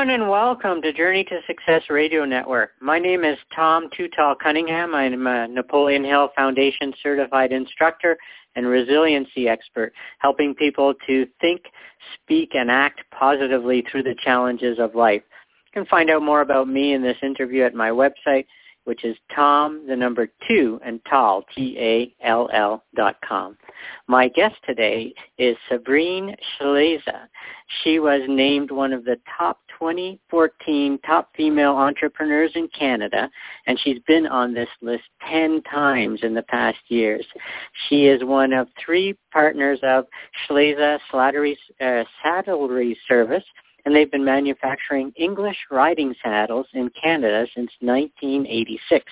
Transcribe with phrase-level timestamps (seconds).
[0.00, 2.70] Everyone, and welcome to Journey to Success Radio Network.
[2.80, 4.94] My name is Tom Too Tall Cunningham.
[4.94, 8.16] I'm a Napoleon Hill Foundation certified instructor
[8.56, 11.60] and resiliency expert, helping people to think,
[12.14, 15.20] speak, and act positively through the challenges of life.
[15.66, 18.46] You can find out more about me in this interview at my website,
[18.84, 23.58] which is Tom, the number two, and Tall, T-A-L-L dot com.
[24.08, 27.02] My guest today is Sabrine Schleese.
[27.84, 33.30] She was named one of the top 2014 top female entrepreneurs in Canada,
[33.66, 37.26] and she's been on this list 10 times in the past years.
[37.88, 40.04] She is one of three partners of
[40.46, 43.44] Schleese Saddlery, uh, Saddlery Service,
[43.84, 49.04] and they've been manufacturing English riding saddles in Canada since 1986.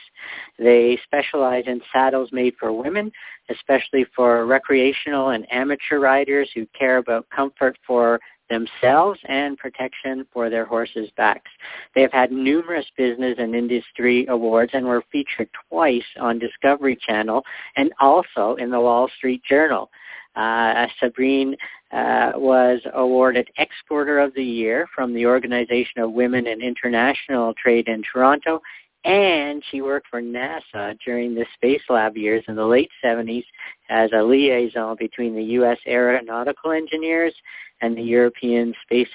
[0.58, 3.10] They specialize in saddles made for women,
[3.50, 10.50] especially for recreational and amateur riders who care about comfort for themselves and protection for
[10.50, 11.50] their horses' backs.
[11.94, 17.42] They have had numerous business and industry awards and were featured twice on Discovery Channel
[17.76, 19.90] and also in the Wall Street Journal.
[20.36, 21.54] Uh, Sabrine
[21.90, 27.88] uh, was awarded Exporter of the Year from the Organization of Women in International Trade
[27.88, 28.60] in Toronto,
[29.04, 33.44] and she worked for NASA during the Space Lab years in the late 70s
[33.88, 35.78] as a liaison between the U.S.
[35.86, 37.34] aeronautical engineers
[37.80, 39.08] and the European Space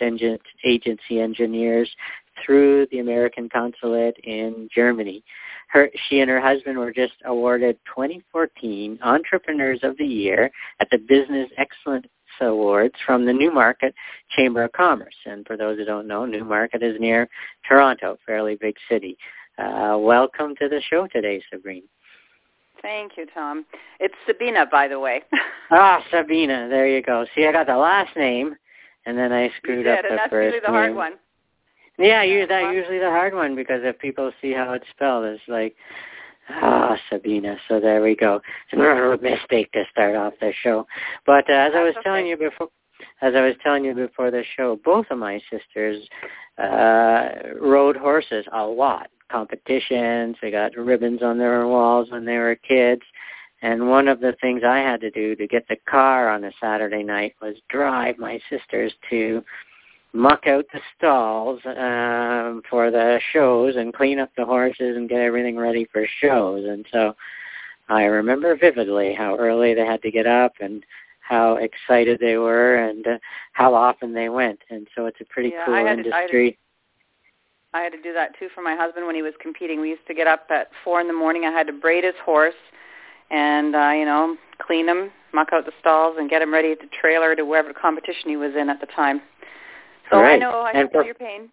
[0.64, 1.90] Agency engineers
[2.44, 5.24] through the American consulate in Germany.
[5.70, 10.98] Her, she and her husband were just awarded 2014 Entrepreneurs of the Year at the
[10.98, 12.08] Business Excellence
[12.42, 13.94] Awards from the Newmarket
[14.36, 15.16] Chamber of Commerce.
[15.26, 17.30] And for those who don't know, Newmarket is near
[17.68, 19.18] Toronto, fairly big city.
[19.58, 21.84] Uh, welcome to the show today, Sabrine.
[22.82, 23.66] Thank you, Tom.
[24.00, 25.22] It's Sabina, by the way.
[25.72, 26.68] ah, Sabina.
[26.70, 27.26] There you go.
[27.36, 28.56] See, I got the last name,
[29.06, 30.76] and then I screwed you up did, the and that's first usually the name.
[30.76, 31.14] hard one.
[32.00, 35.44] Yeah, you, that's usually the hard one because if people see how it's spelled, it's
[35.48, 35.76] like,
[36.50, 37.56] ah, Sabina.
[37.68, 38.42] So there we go.
[38.72, 40.88] It's a mistake to start off the show.
[41.28, 42.04] But uh, as that's I was okay.
[42.04, 42.70] telling you before,
[43.22, 46.04] as I was telling you before the show, both of my sisters
[46.58, 47.30] uh
[47.62, 49.10] rode horses a lot.
[49.34, 53.02] Competitions, they got ribbons on their walls when they were kids.
[53.64, 56.52] And one of the things I had to do to get the car on a
[56.62, 59.44] Saturday night was drive my sisters to
[60.14, 65.20] muck out the stalls um, for the shows and clean up the horses and get
[65.22, 66.66] everything ready for shows.
[66.68, 67.16] And so
[67.90, 70.86] I remember vividly how early they had to get up and
[71.22, 73.18] how excited they were and uh,
[73.54, 74.60] how often they went.
[74.70, 76.58] And so it's a pretty Yeah, cool I had to- I had to- industry.
[77.74, 79.82] I had to do that too for my husband when he was competing.
[79.82, 81.46] We used to get up at four in the morning.
[81.46, 82.54] I had to braid his horse,
[83.32, 86.82] and uh, you know, clean him, muck out the stalls, and get him ready to
[87.02, 89.22] trailer to wherever the competition he was in at the time.
[90.12, 91.50] So I know I And feel for- your pain.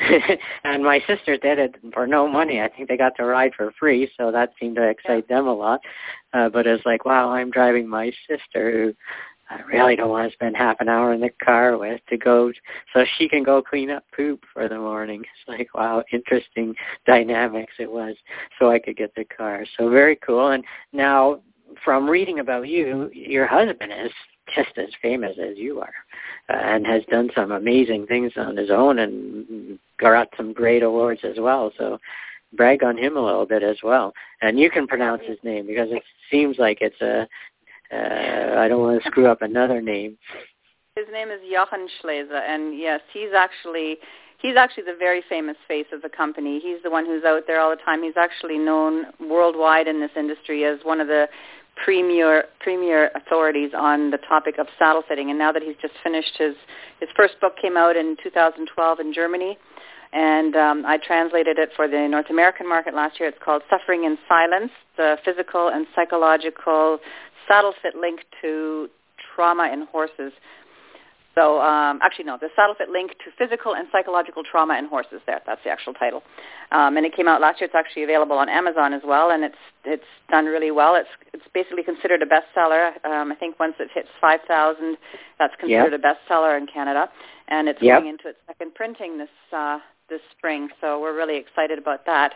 [0.64, 2.58] and my sisters did it for no money.
[2.62, 5.52] I think they got to ride for free, so that seemed to excite them a
[5.52, 5.80] lot.
[6.32, 8.94] Uh, but it's like, wow, I'm driving my sister who
[9.50, 12.52] I really don't want to spend half an hour in the car with to go
[12.94, 15.22] so she can go clean up poop for the morning.
[15.22, 16.74] It's like, wow, interesting
[17.04, 18.14] dynamics it was
[18.58, 19.66] so I could get the car.
[19.76, 20.50] So very cool.
[20.50, 21.40] And now
[21.84, 24.12] from reading about you, your husband is
[24.54, 25.94] just as famous as you are
[26.48, 31.20] uh, and has done some amazing things on his own and got some great awards
[31.24, 31.72] as well.
[31.76, 31.98] So
[32.52, 34.12] brag on him a little bit as well.
[34.42, 37.28] And you can pronounce his name because it seems like it's a
[37.92, 40.16] uh, I don't want to screw up another name.
[40.96, 43.98] His name is Jochen Schleese, and yes, he's actually
[44.40, 46.60] he's actually the very famous face of the company.
[46.60, 48.02] He's the one who's out there all the time.
[48.02, 51.28] He's actually known worldwide in this industry as one of the
[51.84, 55.30] premier premier authorities on the topic of saddle fitting.
[55.30, 56.54] And now that he's just finished his
[57.00, 59.58] his first book came out in 2012 in Germany,
[60.12, 63.28] and um, I translated it for the North American market last year.
[63.28, 66.98] It's called Suffering in Silence: The Physical and Psychological
[67.50, 68.88] Saddle Fit Link to
[69.34, 70.32] Trauma in Horses.
[71.34, 75.20] So um, actually, no, the saddle fit link to physical and psychological trauma in horses.
[75.26, 76.22] There, that's the actual title.
[76.72, 77.66] Um, and it came out last year.
[77.66, 80.96] It's actually available on Amazon as well, and it's it's done really well.
[80.96, 82.92] It's it's basically considered a bestseller.
[83.06, 84.96] Um, I think once it hits five thousand,
[85.38, 86.00] that's considered yep.
[86.00, 87.08] a bestseller in Canada,
[87.48, 88.00] and it's yep.
[88.00, 90.68] going into its second printing this uh, this spring.
[90.80, 92.34] So we're really excited about that.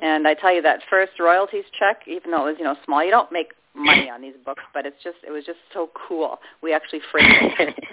[0.00, 3.04] And I tell you that first royalties check, even though it was you know small,
[3.04, 6.38] you don't make money on these books, but it's just it was just so cool.
[6.62, 7.84] We actually framed it.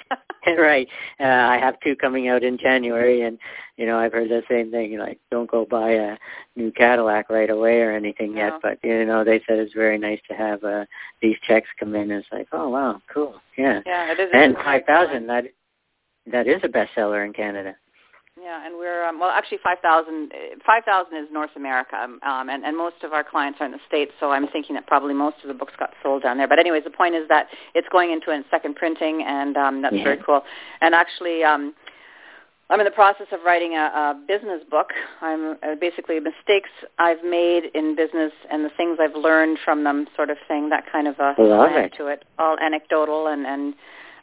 [0.60, 0.88] right.
[1.20, 3.38] Uh, I have two coming out in January, and
[3.78, 4.98] you know I've heard the same thing.
[4.98, 6.18] Like, don't go buy a
[6.56, 8.42] new Cadillac right away or anything no.
[8.42, 8.54] yet.
[8.62, 10.86] But you know they said it's very nice to have uh,
[11.22, 12.12] these checks come in.
[12.12, 13.82] It's like, oh wow, cool, yeah.
[13.86, 14.30] Yeah, it is.
[14.34, 15.28] And five thousand.
[15.28, 15.46] That
[16.32, 17.76] that is a bestseller in Canada.
[18.40, 19.30] Yeah, and we're um, well.
[19.30, 20.32] Actually, five thousand.
[20.66, 23.74] Five thousand is North America, um, um, and and most of our clients are in
[23.74, 24.14] the states.
[24.22, 26.48] So I'm thinking that probably most of the books got sold down there.
[26.48, 29.96] But anyways, the point is that it's going into a second printing, and um, that's
[29.96, 30.04] yeah.
[30.06, 30.44] very cool.
[30.80, 31.74] And actually, um,
[32.70, 34.92] I'm in the process of writing a, a business book.
[35.20, 36.70] I'm uh, basically mistakes
[37.00, 40.70] I've made in business and the things I've learned from them, sort of thing.
[40.70, 41.94] That kind of a it.
[41.98, 42.24] to it.
[42.40, 43.74] All anecdotal, and and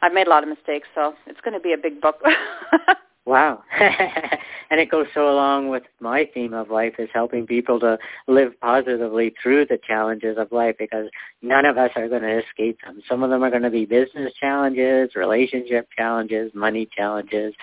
[0.01, 2.23] I've made a lot of mistakes, so it's going to be a big book.
[3.29, 3.61] Wow.
[3.79, 8.59] and it goes so along with my theme of life is helping people to live
[8.59, 11.11] positively through the challenges of life because
[11.43, 13.03] none of us are going to escape them.
[13.07, 17.53] Some of them are going to be business challenges, relationship challenges, money challenges.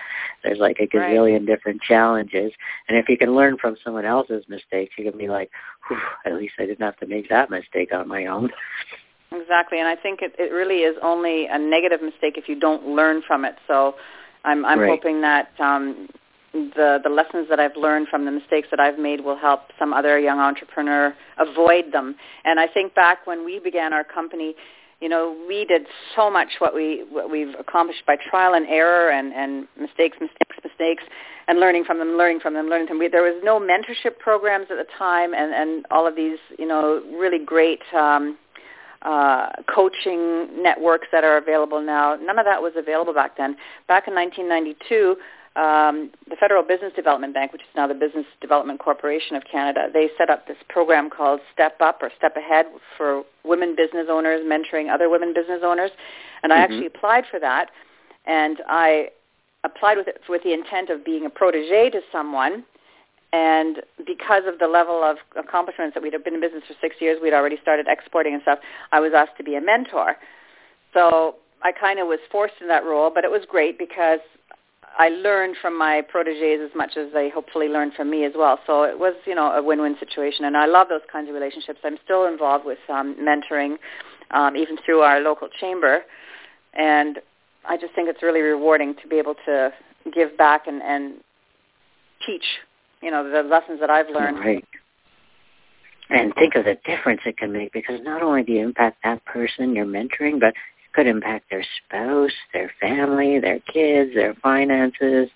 [0.41, 1.45] There's like a gazillion right.
[1.45, 2.53] different challenges.
[2.87, 5.51] And if you can learn from someone else's mistakes, you can be like,
[6.25, 8.51] at least I didn't have to make that mistake on my own.
[9.33, 9.79] Exactly.
[9.79, 13.21] And I think it, it really is only a negative mistake if you don't learn
[13.27, 13.55] from it.
[13.67, 13.95] So
[14.47, 16.07] I'm, I'm hoping that um,
[16.53, 19.93] the the lessons that I've learned from the mistakes that I've made will help some
[19.93, 22.15] other young entrepreneur avoid them.
[22.45, 24.55] And I think back when we began our company,
[25.01, 25.83] you know, we did
[26.15, 30.57] so much what we what we've accomplished by trial and error and and mistakes, mistakes,
[30.63, 31.03] mistakes,
[31.47, 33.09] and learning from them, learning from them, learning from them.
[33.11, 37.03] There was no mentorship programs at the time, and and all of these, you know,
[37.11, 37.81] really great.
[37.93, 38.37] Um,
[39.01, 42.15] uh, coaching networks that are available now.
[42.15, 43.55] None of that was available back then.
[43.87, 45.17] Back in 1992,
[45.57, 49.87] um, the Federal Business Development Bank, which is now the Business Development Corporation of Canada,
[49.91, 54.41] they set up this program called Step Up or Step Ahead for women business owners,
[54.45, 55.89] mentoring other women business owners.
[56.43, 56.63] And I mm-hmm.
[56.63, 57.71] actually applied for that,
[58.25, 59.09] and I
[59.63, 62.63] applied with it with the intent of being a protege to someone
[63.33, 67.19] and because of the level of accomplishments that we'd been in business for six years,
[67.21, 68.59] we'd already started exporting and stuff,
[68.91, 70.15] I was asked to be a mentor.
[70.93, 74.19] So I kind of was forced in that role, but it was great because
[74.97, 78.59] I learned from my proteges as much as they hopefully learned from me as well.
[78.65, 81.79] So it was, you know, a win-win situation, and I love those kinds of relationships.
[81.83, 83.75] I'm still involved with um, mentoring,
[84.31, 86.01] um, even through our local chamber,
[86.73, 87.19] and
[87.67, 89.71] I just think it's really rewarding to be able to
[90.13, 91.15] give back and, and
[92.25, 92.45] teach
[93.01, 94.39] you know, the lessons that I've learned.
[94.39, 94.65] Right.
[96.09, 99.25] And think of the difference it can make because not only do you impact that
[99.25, 105.29] person you're mentoring, but it could impact their spouse, their family, their kids, their finances,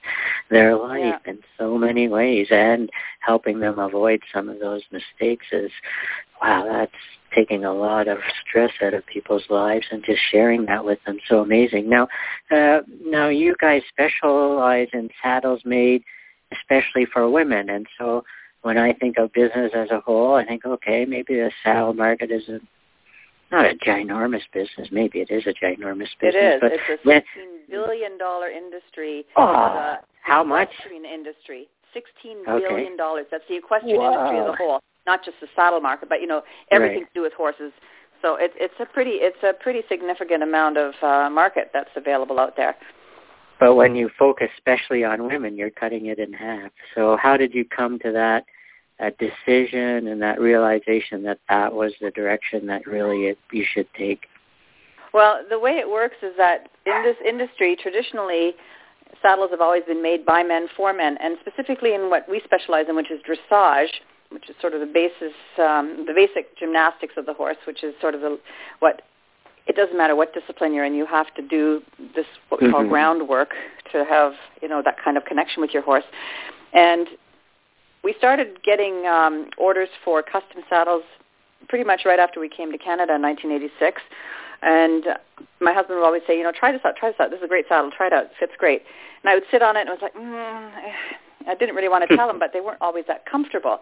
[0.49, 1.31] their life yeah.
[1.31, 2.47] in so many ways.
[2.51, 5.71] And helping them avoid some of those mistakes is,
[6.41, 6.91] wow, that's
[7.35, 8.17] taking a lot of
[8.47, 11.17] stress out of people's lives and just sharing that with them.
[11.27, 11.89] So amazing.
[11.89, 12.07] Now,
[12.49, 16.03] uh, now you guys specialize in saddles made
[16.51, 17.69] especially for women.
[17.69, 18.23] And so
[18.61, 22.31] when I think of business as a whole, I think, okay, maybe the saddle market
[22.31, 22.59] is a
[23.51, 24.87] not a ginormous business.
[24.91, 26.35] Maybe it is a ginormous business.
[26.35, 26.61] It is.
[26.61, 29.25] But it's a sixteen billion dollar industry.
[29.35, 30.69] Oh, uh, how much?
[31.13, 31.67] Industry.
[31.93, 32.65] Sixteen okay.
[32.65, 33.25] billion dollars.
[33.29, 34.13] That's the equestrian wow.
[34.13, 37.13] industry as a whole, not just the saddle market, but you know everything right.
[37.13, 37.73] to do with horses.
[38.21, 42.39] So it's it's a pretty it's a pretty significant amount of uh, market that's available
[42.39, 42.77] out there.
[43.61, 46.71] But when you focus especially on women, you're cutting it in half.
[46.95, 48.45] So how did you come to that,
[48.99, 53.87] that decision and that realization that that was the direction that really it, you should
[53.95, 54.21] take?
[55.13, 58.53] Well, the way it works is that in this industry, traditionally,
[59.21, 62.85] saddles have always been made by men for men, and specifically in what we specialize
[62.89, 63.91] in, which is dressage,
[64.29, 67.93] which is sort of the basis, um, the basic gymnastics of the horse, which is
[68.01, 68.39] sort of the,
[68.79, 69.03] what
[69.67, 71.81] it doesn't matter what discipline you're in, you have to do
[72.15, 72.75] this what we mm-hmm.
[72.75, 73.51] call groundwork
[73.91, 76.03] to have you know that kind of connection with your horse.
[76.73, 77.07] And
[78.03, 81.03] we started getting um, orders for custom saddles
[81.67, 84.01] pretty much right after we came to Canada in 1986.
[84.63, 85.05] And
[85.59, 87.31] my husband would always say, you know, try this out, try this out.
[87.31, 87.91] This is a great saddle.
[87.95, 88.25] Try it out.
[88.25, 88.83] It fits great.
[89.23, 90.71] And I would sit on it and I was like, mm,
[91.47, 93.79] I didn't really want to tell him, but they weren't always that comfortable.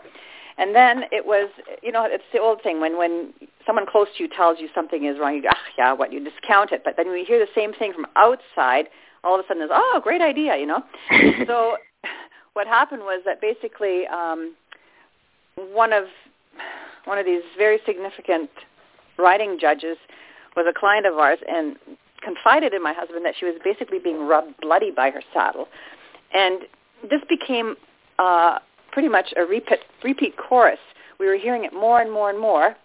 [0.60, 1.50] And then it was,
[1.82, 3.34] you know, it's the old thing when when
[3.66, 6.22] someone close to you tells you something is wrong, you go, ah, yeah, what you
[6.22, 6.82] discount it.
[6.84, 8.90] But then when you hear the same thing from outside,
[9.24, 10.84] all of a sudden, there's oh, great idea, you know.
[11.48, 11.78] so
[12.54, 14.54] what happened was that basically um,
[15.56, 16.06] one of
[17.06, 18.50] one of these very significant
[19.18, 19.98] riding judges
[20.58, 21.78] was a client of ours and
[22.22, 25.70] confided in my husband that she was basically being rubbed bloody by her saddle.
[26.34, 26.64] And
[27.10, 27.76] this became
[28.20, 28.60] uh,
[29.00, 30.78] pretty much a repeat, repeat chorus.
[31.22, 32.76] We were hearing it more and more and more.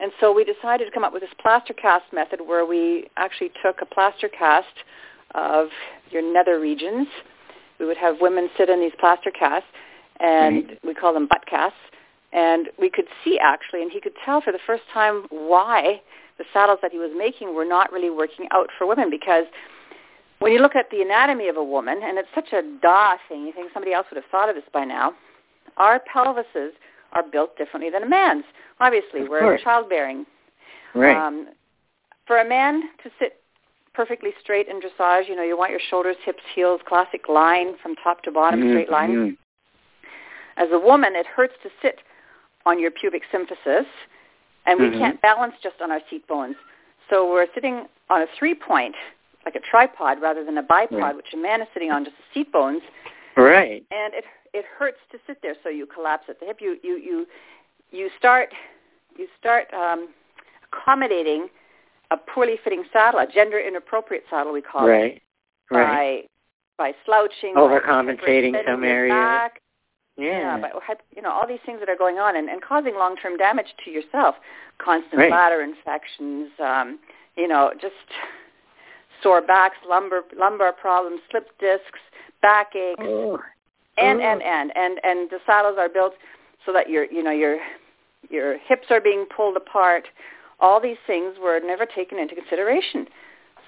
[0.00, 3.50] And so we decided to come up with this plaster cast method where we actually
[3.62, 4.72] took a plaster cast
[5.34, 5.68] of
[6.10, 7.06] your nether regions.
[7.78, 9.68] We would have women sit in these plaster casts,
[10.20, 10.88] and mm-hmm.
[10.88, 11.76] we call them butt casts.
[12.32, 16.00] And we could see actually, and he could tell for the first time why
[16.38, 19.44] the saddles that he was making were not really working out for women because
[20.38, 23.44] when you look at the anatomy of a woman, and it's such a da thing,
[23.44, 25.12] you think somebody else would have thought of this by now,
[25.78, 26.70] our pelvises
[27.12, 28.44] are built differently than a man's.
[28.80, 29.60] Obviously, of we're course.
[29.62, 30.26] childbearing.
[30.94, 31.16] Right.
[31.16, 31.48] Um,
[32.26, 33.40] for a man to sit
[33.94, 37.96] perfectly straight in dressage, you know, you want your shoulders, hips, heels, classic line from
[37.96, 38.70] top to bottom, mm-hmm.
[38.70, 39.36] straight line.
[40.56, 42.00] As a woman, it hurts to sit
[42.66, 43.86] on your pubic symphysis,
[44.66, 44.98] and we mm-hmm.
[44.98, 46.56] can't balance just on our seat bones.
[47.08, 48.94] So we're sitting on a three-point,
[49.44, 51.16] like a tripod, rather than a bipod, right.
[51.16, 52.82] which a man is sitting on just the seat bones.
[53.36, 53.84] Right.
[53.90, 56.58] And it it hurts to sit there, so you collapse at the hip.
[56.60, 57.26] You you you
[57.90, 58.50] you start
[59.16, 60.08] you start um,
[60.72, 61.48] accommodating
[62.10, 65.16] a poorly fitting saddle, a gender inappropriate saddle, we call right.
[65.70, 66.28] it, right.
[66.76, 69.12] by by slouching, overcompensating by some areas.
[69.12, 69.60] Back,
[70.16, 70.56] yeah.
[70.56, 73.36] yeah, but you know all these things that are going on and, and causing long-term
[73.36, 74.36] damage to yourself,
[74.78, 75.30] constant right.
[75.30, 76.98] bladder infections, um,
[77.36, 77.94] you know, just
[79.22, 82.00] sore backs, lumbar lumbar problems, slip discs,
[82.40, 83.38] backaches, oh.
[84.00, 84.24] And oh.
[84.24, 86.14] and and and and the saddles are built
[86.64, 87.58] so that your you know your
[88.30, 90.08] your hips are being pulled apart.
[90.60, 93.06] All these things were never taken into consideration.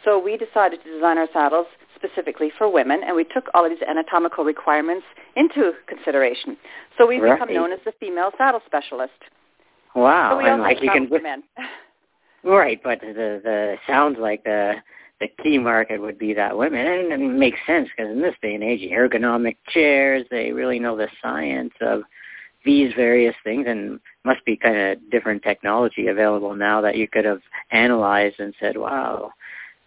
[0.05, 3.71] So we decided to design our saddles specifically for women, and we took all of
[3.71, 5.05] these anatomical requirements
[5.37, 6.57] into consideration.
[6.97, 7.39] So we've right.
[7.39, 9.13] become known as the female saddle specialist.
[9.95, 10.33] Wow!
[10.33, 11.43] So we and like you can, men.
[12.45, 12.81] right?
[12.83, 14.75] But the the sounds like the
[15.21, 18.55] the key market would be that women, and it makes sense because in this day
[18.55, 22.03] and age, ergonomic chairs, they really know the science of
[22.65, 27.25] these various things, and must be kind of different technology available now that you could
[27.25, 29.33] have analyzed and said, "Wow,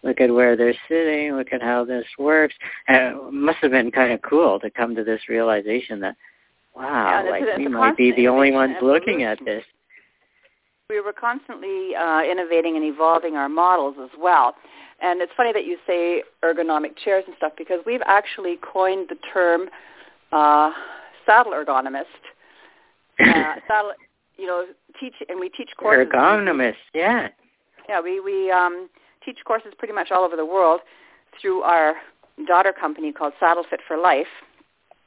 [0.02, 2.54] look at where they're sitting, look at how this works."
[2.88, 6.16] And it must have been kind of cool to come to this realization that,
[6.74, 9.64] wow, yeah, like we might be the only ones looking at this.
[10.90, 14.54] We were constantly uh, innovating and evolving our models as well.
[15.00, 19.16] And it's funny that you say ergonomic chairs and stuff because we've actually coined the
[19.32, 19.70] term
[20.30, 20.72] uh,
[21.26, 22.04] saddle ergonomist.
[23.20, 23.92] Uh, saddle,
[24.36, 24.66] you know,
[24.98, 26.12] teach and we teach courses.
[26.12, 27.28] Ergonomist, yeah.
[27.88, 28.88] Yeah, we we um,
[29.24, 30.80] teach courses pretty much all over the world
[31.40, 31.94] through our
[32.48, 34.26] daughter company called Saddle Fit for Life,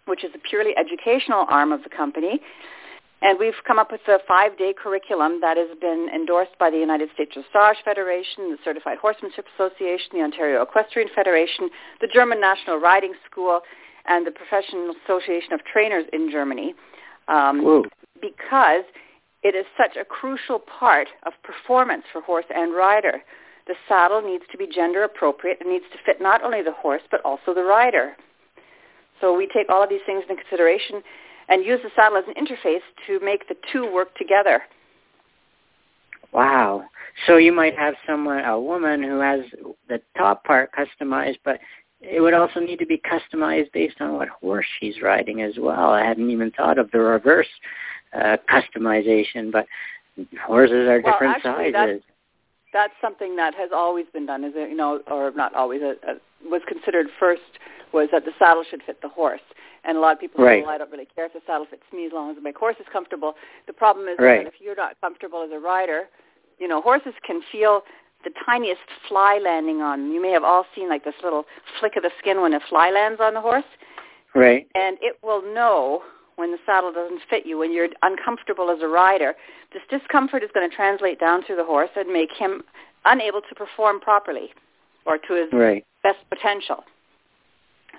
[0.06, 2.40] which is a purely educational arm of the company.
[3.22, 7.10] And we've come up with a five-day curriculum that has been endorsed by the United
[7.16, 11.70] States Dressage Federation, the Certified Horsemanship Association, the Ontario Equestrian Federation,
[12.00, 13.62] the German National Riding School,
[14.06, 16.76] and the Professional Association of Trainers in Germany.
[17.28, 17.84] Um,
[18.22, 18.84] because
[19.44, 23.24] it is such a crucial part of performance for horse and rider.
[23.68, 25.58] The saddle needs to be gender appropriate.
[25.60, 28.16] It needs to fit not only the horse but also the rider.
[29.20, 31.04] So we take all of these things into consideration
[31.50, 34.62] and use the saddle as an interface to make the two work together.
[36.34, 36.84] Wow.
[37.26, 39.42] So you might have someone, a woman who has
[39.88, 41.60] the top part customized, but
[42.02, 45.90] it would also need to be customized based on what horse she's riding as well.
[45.92, 47.48] I hadn't even thought of the reverse
[48.14, 49.66] uh, customization, but
[50.46, 51.74] horses are well, different actually, sizes.
[51.74, 52.04] That's,
[52.74, 55.94] that's something that has always been done, is it, you know, or not always, uh,
[56.08, 56.14] uh,
[56.46, 57.42] was considered first
[57.94, 59.42] was that the saddle should fit the horse.
[59.84, 60.60] And a lot of people right.
[60.60, 62.54] say, well, I don't really care if the saddle fits me as long as my
[62.58, 63.34] horse is comfortable.
[63.68, 64.44] The problem is right.
[64.44, 66.04] that if you're not comfortable as a rider,
[66.60, 67.82] you know, horses can feel
[68.24, 70.12] the tiniest fly landing on them.
[70.12, 71.46] You may have all seen like this little
[71.80, 73.66] flick of the skin when a fly lands on the horse.
[74.36, 74.68] Right.
[74.76, 76.02] And it will know
[76.36, 79.34] when the saddle doesn't fit you, when you're uncomfortable as a rider.
[79.74, 82.64] This discomfort is going to translate down through the horse and make him
[83.06, 84.50] unable to perform properly
[85.06, 85.86] or to his right.
[86.04, 86.84] best potential.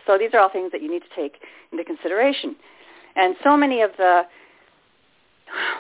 [0.07, 1.37] So these are all things that you need to take
[1.73, 2.57] into consideration.
[3.17, 4.23] And so many of the,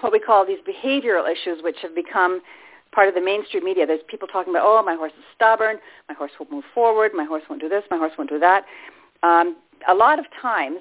[0.00, 2.40] what we call these behavioral issues, which have become
[2.92, 5.76] part of the mainstream media, there's people talking about, oh, my horse is stubborn,
[6.08, 8.64] my horse won't move forward, my horse won't do this, my horse won't do that.
[9.22, 10.80] Um, a lot of times,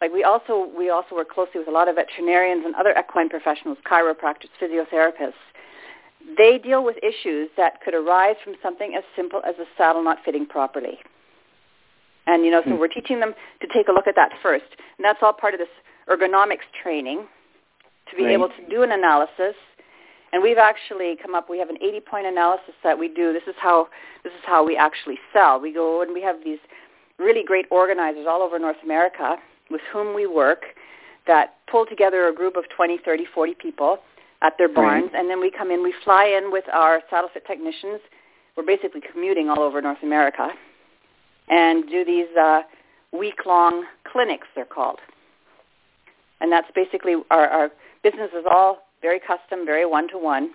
[0.00, 3.28] like we also we also work closely with a lot of veterinarians and other equine
[3.28, 5.32] professionals, chiropractors, physiotherapists.
[6.36, 10.18] They deal with issues that could arise from something as simple as a saddle not
[10.24, 10.98] fitting properly.
[12.28, 12.78] And you know, so mm.
[12.78, 13.32] we're teaching them
[13.62, 14.68] to take a look at that first,
[14.98, 15.72] and that's all part of this
[16.10, 17.26] ergonomics training
[18.10, 18.32] to be right.
[18.32, 19.56] able to do an analysis.
[20.30, 21.48] And we've actually come up.
[21.48, 23.32] We have an 80-point analysis that we do.
[23.32, 23.88] This is how
[24.24, 25.58] this is how we actually sell.
[25.58, 26.58] We go and we have these
[27.18, 29.36] really great organizers all over North America
[29.70, 30.64] with whom we work
[31.26, 33.98] that pull together a group of 20, 30, 40 people
[34.42, 35.20] at their barns, right.
[35.20, 35.82] and then we come in.
[35.82, 38.00] We fly in with our saddle fit technicians.
[38.56, 40.50] We're basically commuting all over North America,
[41.50, 42.62] and do these uh,
[43.12, 44.46] week-long clinics.
[44.54, 44.98] They're called,
[46.40, 47.70] and that's basically our, our
[48.02, 50.50] business is all very custom, very one-to-one.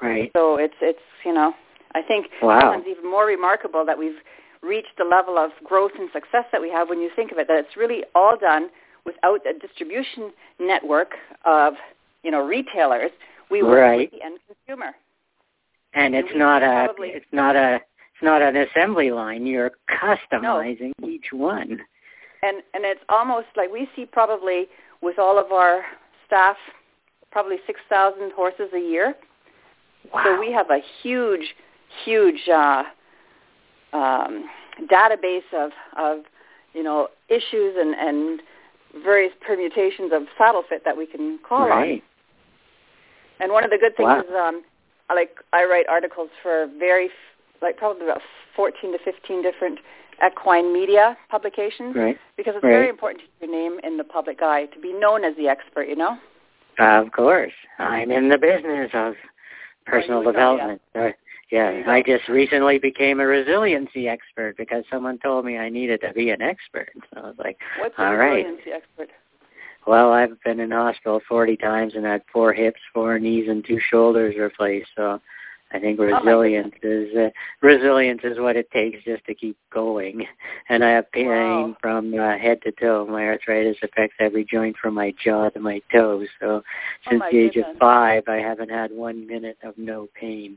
[0.00, 0.30] Right.
[0.34, 1.54] So it's it's you know
[1.94, 2.60] I think wow.
[2.60, 4.18] sometimes even more remarkable that we've
[4.62, 7.48] reached the level of growth and success that we have when you think of it.
[7.48, 8.68] That it's really all done
[9.04, 11.12] without a distribution network
[11.44, 11.74] of
[12.22, 13.10] you know retailers.
[13.50, 13.98] We work right.
[13.98, 14.92] with the end consumer.
[15.94, 17.80] And it's not a it's not a
[18.22, 19.46] not an assembly line.
[19.46, 21.08] You're customizing no.
[21.08, 21.80] each one.
[22.42, 24.66] And and it's almost like we see probably
[25.00, 25.82] with all of our
[26.26, 26.56] staff
[27.32, 29.14] probably 6,000 horses a year.
[30.12, 30.22] Wow.
[30.24, 31.54] So we have a huge,
[32.04, 32.84] huge uh,
[33.92, 34.44] um,
[34.90, 36.18] database of, of,
[36.74, 38.42] you know, issues and, and
[39.02, 41.94] various permutations of saddle fit that we can call right.
[41.94, 42.02] on.
[43.40, 44.20] And one of the good things wow.
[44.20, 44.62] is, um,
[45.08, 47.08] I like I write articles for very,
[47.62, 48.20] like probably about
[48.56, 49.78] 14 to 15 different
[50.24, 52.18] equine media publications right.
[52.36, 52.70] because it's right.
[52.70, 55.88] very important to your name in the public eye to be known as the expert.
[55.88, 56.18] You know.
[56.78, 59.14] Of course, I'm in the business of
[59.86, 60.80] personal development.
[60.94, 61.12] Uh, go,
[61.50, 61.70] yeah.
[61.70, 66.12] yeah, I just recently became a resiliency expert because someone told me I needed to
[66.14, 66.90] be an expert.
[67.12, 69.10] So I was like, What's all a resiliency expert?
[69.86, 73.80] Well, I've been in hospital 40 times and had four hips, four knees, and two
[73.90, 74.90] shoulders replaced.
[74.96, 75.20] So
[75.72, 77.30] I think Oh, resilience is uh,
[77.62, 80.26] resilience is what it takes just to keep going.
[80.68, 81.76] And I have pain Wow.
[81.80, 83.06] from uh, head to toe.
[83.08, 86.28] My arthritis affects every joint from my jaw to my toes.
[86.40, 86.62] So
[87.08, 87.72] since my the age goodness.
[87.74, 90.56] of five, I haven't had one minute of no pain.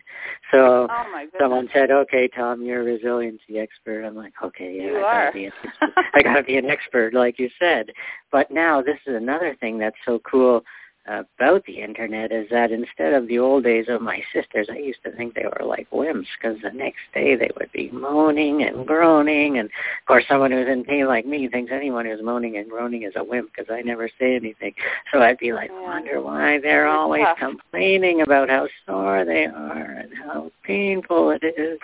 [0.51, 4.97] So Oh someone said, "Okay, Tom, you're a resiliency expert." I'm like, "Okay, yeah, You
[4.97, 5.93] I gotta be an expert.
[6.13, 7.91] I gotta be an expert, like you said."
[8.31, 10.63] But now this is another thing that's so cool
[11.07, 15.03] about the internet is that instead of the old days of my sisters, I used
[15.03, 18.85] to think they were like wimps because the next day they would be moaning and
[18.87, 19.59] groaning.
[19.59, 23.03] And of course, someone who's in pain like me thinks anyone who's moaning and groaning
[23.03, 24.73] is a wimp because I never say anything.
[25.11, 25.81] So I'd be like, Yeah.
[25.81, 27.37] wonder why they're It's always tough.
[27.37, 31.79] complaining about how sore they are and how painful it is.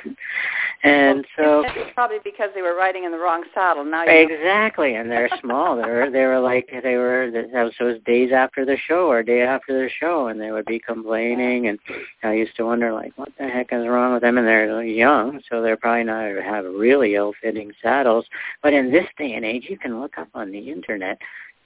[0.84, 3.86] And Well, so it's probably because they were riding in the wrong saddle.
[3.86, 5.75] Now you Exactly, and they're small.
[5.75, 9.24] they were they were like they were that was those days after the show or
[9.24, 11.67] day after the show, and they would be complaining.
[11.67, 11.80] And
[12.24, 14.38] I used to wonder like, what the heck is wrong with them?
[14.38, 18.26] And they're young, so they're probably not have really ill-fitting saddles.
[18.63, 21.17] But in this day and age, you can look up on the internet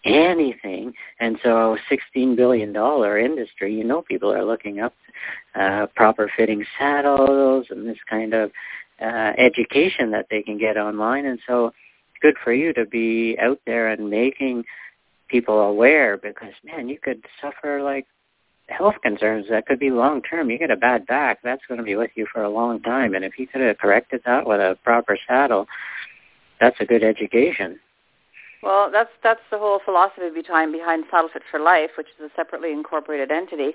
[0.05, 3.73] anything, and so sixteen billion dollar industry.
[3.73, 4.93] You know, people are looking up
[5.55, 8.51] uh, proper fitting saddles and this kind of
[9.01, 11.73] uh, education that they can get online, and so
[12.21, 14.63] good for you to be out there and making
[15.27, 18.07] people aware because man, you could suffer like
[18.67, 20.49] health concerns that could be long term.
[20.49, 23.13] You get a bad back, that's going to be with you for a long time,
[23.13, 25.67] and if you could have corrected that with a proper saddle,
[26.59, 27.79] that's a good education.
[28.63, 32.35] Well, that's that's the whole philosophy behind behind Saddle Fit for Life, which is a
[32.35, 33.73] separately incorporated entity.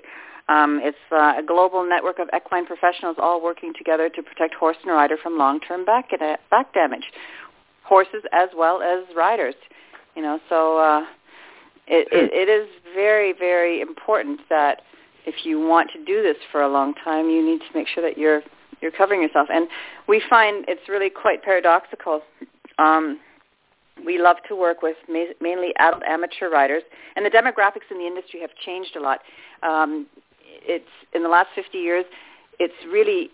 [0.49, 4.75] Um, it's uh, a global network of equine professionals all working together to protect horse
[4.83, 7.05] and rider from long-term back and back damage,
[7.83, 9.55] horses as well as riders.
[10.15, 11.05] You know, so uh,
[11.87, 14.81] it, it, it is very very important that
[15.25, 18.03] if you want to do this for a long time, you need to make sure
[18.03, 18.41] that you're
[18.81, 19.47] you're covering yourself.
[19.51, 19.67] And
[20.07, 22.21] we find it's really quite paradoxical.
[22.79, 23.19] Um,
[24.03, 26.83] we love to work with ma- mainly adult amateur riders,
[27.15, 29.19] and the demographics in the industry have changed a lot.
[29.61, 30.07] Um,
[30.63, 32.05] it's in the last 50 years,
[32.59, 33.29] it's really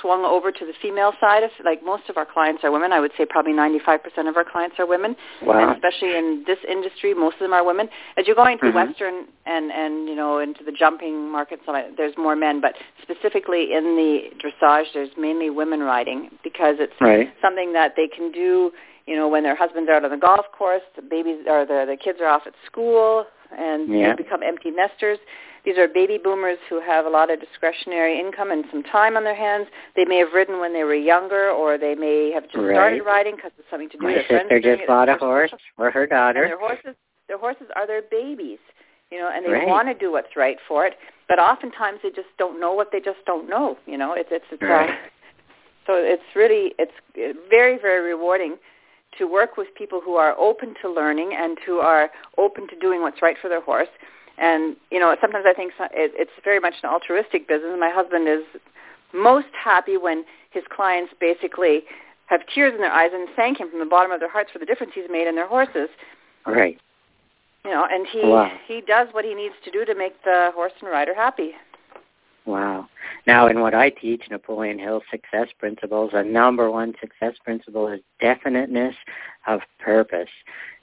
[0.00, 2.92] swung over to the female side of like most of our clients are women.
[2.92, 5.58] I would say probably 95% of our clients are women, Wow.
[5.68, 7.88] and especially in this industry, most of them are women.
[8.16, 8.74] As you go into Mhm.
[8.74, 11.60] Western and and you know into the jumping market,
[11.96, 17.30] there's more men, but specifically in the dressage, there's mainly women riding because it's Right.
[17.40, 18.72] something that they can do
[19.06, 21.84] you know when their husbands are out on the golf course the babies or the
[21.86, 24.10] the kids are off at school and Yeah.
[24.10, 25.18] they become empty nesters
[25.64, 29.24] these are baby boomers who have a lot of discretionary income and some time on
[29.24, 32.56] their hands they may have ridden when they were younger or they may have just
[32.56, 32.74] Right.
[32.74, 35.90] started riding because it's something to do My their sister just bought a horse for
[35.90, 36.46] her and daughter.
[36.46, 36.94] their horses
[37.28, 38.58] their horses are their babies
[39.10, 39.66] you know and they Right.
[39.66, 40.94] want to do what's right for it
[41.28, 44.44] but oftentimes they just don't know what they just don't know you know it's it's,
[44.50, 44.90] it's uh, Right.
[45.86, 46.92] so it's really it's
[47.50, 48.56] very very rewarding
[49.18, 53.02] to work with people who are open to learning and who are open to doing
[53.02, 53.88] what's right for their horse.
[54.40, 57.76] And you know, sometimes I think it's very much an altruistic business.
[57.78, 58.42] My husband is
[59.12, 61.82] most happy when his clients basically
[62.26, 64.58] have tears in their eyes and thank him from the bottom of their hearts for
[64.58, 65.88] the difference he's made in their horses.
[66.46, 66.78] Right.
[67.64, 68.50] You know, and he wow.
[68.66, 71.52] he does what he needs to do to make the horse and rider happy.
[72.46, 72.88] Wow.
[73.26, 78.00] Now, in what I teach, Napoleon Hill success principles, the number one success principle is
[78.20, 78.94] definiteness
[79.46, 80.30] of purpose.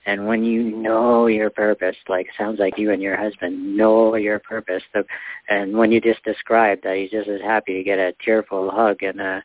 [0.08, 4.39] And when you know your purpose, like sounds like you and your husband know your
[4.39, 5.04] purpose, the,
[5.50, 9.04] and when you just described that he's just as happy to get a tearful hug
[9.04, 9.41] and uh,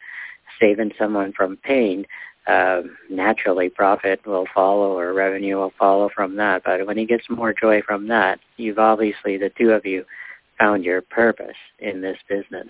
[0.61, 2.07] saving someone from pain,
[2.47, 6.63] uh, naturally profit will follow or revenue will follow from that.
[6.65, 10.05] But when he gets more joy from that, you've obviously, the two of you,
[10.61, 12.69] found your purpose in this business.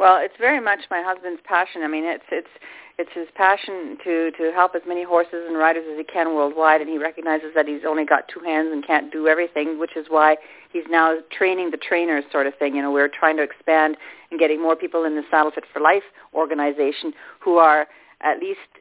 [0.00, 1.82] Well, it's very much my husband's passion.
[1.82, 2.48] I mean, it's it's
[2.96, 6.80] it's his passion to to help as many horses and riders as he can worldwide,
[6.80, 10.06] and he recognizes that he's only got two hands and can't do everything, which is
[10.08, 10.38] why
[10.72, 12.74] he's now training the trainers, sort of thing.
[12.76, 13.98] You know, we're trying to expand
[14.30, 17.86] and getting more people in the Saddle Fit for Life organization who are
[18.22, 18.80] at least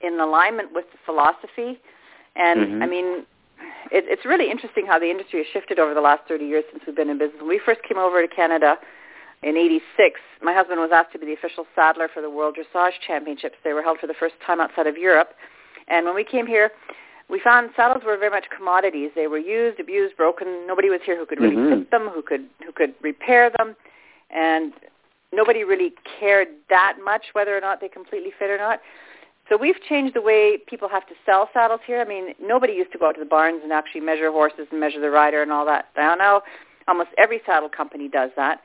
[0.00, 1.80] in alignment with the philosophy.
[2.36, 2.82] And mm-hmm.
[2.82, 3.06] I mean,
[3.90, 6.84] it, it's really interesting how the industry has shifted over the last 30 years since
[6.86, 7.40] we've been in business.
[7.40, 8.76] When we first came over to Canada
[9.42, 13.00] in 86, my husband was asked to be the official saddler for the World Dressage
[13.06, 13.56] Championships.
[13.64, 15.30] They were held for the first time outside of Europe.
[15.88, 16.70] And when we came here,
[17.30, 19.10] we found saddles were very much commodities.
[19.14, 20.66] They were used, abused, broken.
[20.66, 21.80] Nobody was here who could really mm-hmm.
[21.80, 23.76] fit them, who could who could repair them,
[24.30, 24.72] and
[25.32, 28.80] nobody really cared that much whether or not they completely fit or not.
[29.48, 32.00] So we've changed the way people have to sell saddles here.
[32.00, 34.78] I mean, nobody used to go out to the barns and actually measure horses and
[34.78, 35.86] measure the rider and all that.
[35.96, 36.42] Now, now
[36.86, 38.60] almost every saddle company does that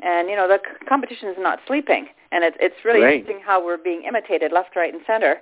[0.00, 3.20] and you know the c- competition is not sleeping, and it's it's really right.
[3.20, 5.40] interesting how we're being imitated left, right, and center.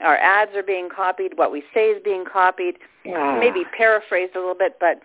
[0.00, 1.36] Our ads are being copied.
[1.36, 3.38] What we say is being copied, yeah.
[3.38, 5.00] maybe paraphrased a little bit, but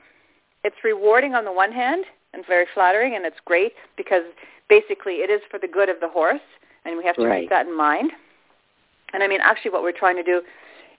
[0.64, 4.24] it's rewarding on the one hand and very flattering, and it's great because
[4.70, 6.42] basically it is for the good of the horse,
[6.86, 7.42] and we have to right.
[7.42, 8.12] keep that in mind.
[9.14, 10.42] And I mean, actually, what we're trying to do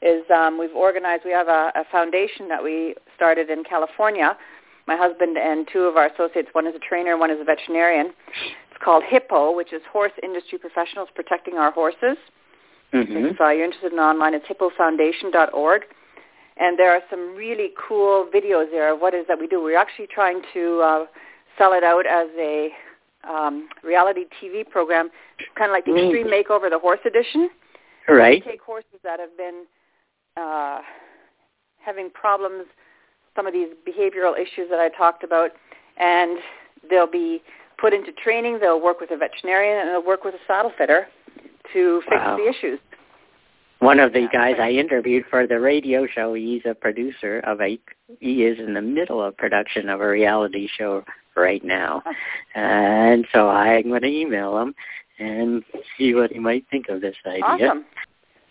[0.01, 1.23] is um, we've organized.
[1.25, 4.37] We have a, a foundation that we started in California
[4.89, 8.07] my husband and two of our associates, one is a trainer, one is a veterinarian.
[8.71, 12.17] It's called HIPPO, which is Horse Industry Professionals Protecting Our Horses.
[12.95, 13.27] Mm-hmm.
[13.27, 15.83] If uh, you're interested in online, it's hippofoundation.org.
[16.57, 19.63] And there are some really cool videos there of what it is that we do.
[19.63, 21.05] We're actually trying to uh,
[21.59, 22.71] sell it out as a
[23.29, 25.11] um, reality TV program,
[25.57, 25.95] kind of like the.
[25.95, 27.51] Extreme Makeover, the Horse Edition.
[28.09, 28.43] Right.
[28.45, 29.67] We take horses that have been
[30.39, 30.81] uh,
[31.85, 32.65] having problems
[33.39, 35.53] some of these behavioral issues that I talked about,
[35.97, 36.39] and
[36.91, 37.41] they'll be
[37.81, 38.59] put into training.
[38.61, 41.07] They'll work with a veterinarian, and they'll work with a saddle fitter
[41.73, 42.37] to fix wow.
[42.37, 42.81] the issues.
[43.79, 47.79] One of the guys I interviewed for the radio show, he's a producer of a,
[48.19, 51.05] he is in the middle of production of a reality show
[51.37, 52.03] right now.
[52.57, 54.75] And so I'm going to email him
[55.21, 55.63] and
[55.97, 57.69] see what he might think of this idea.
[57.69, 57.85] Awesome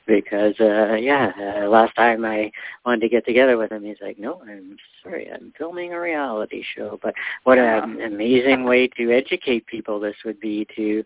[0.08, 2.50] because uh yeah uh, last time i
[2.86, 6.64] wanted to get together with him he's like no i'm sorry i'm filming a reality
[6.76, 7.00] show.
[7.02, 11.04] But what an amazing way to educate people this would be to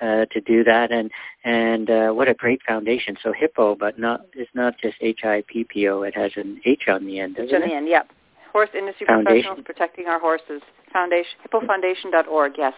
[0.00, 0.90] uh to do that.
[0.90, 1.10] And
[1.44, 3.16] and uh what a great foundation.
[3.22, 6.60] So hippo but not it's not just h i p p o it has an
[6.64, 8.10] h on the end H on the end yep.
[8.52, 9.24] Horse industry foundation.
[9.24, 10.62] professionals protecting our horses
[10.92, 12.74] foundation hippofoundation.org yes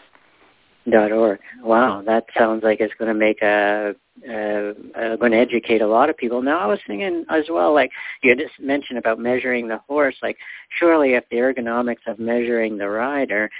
[0.90, 1.40] dot org.
[1.62, 3.94] Wow, that sounds like it's going to make a,
[4.28, 6.42] uh, uh, going to educate a lot of people.
[6.42, 7.90] Now, I was thinking as well, like
[8.22, 10.16] you just mentioned about measuring the horse.
[10.22, 10.36] Like,
[10.78, 13.50] surely if the ergonomics of measuring the rider,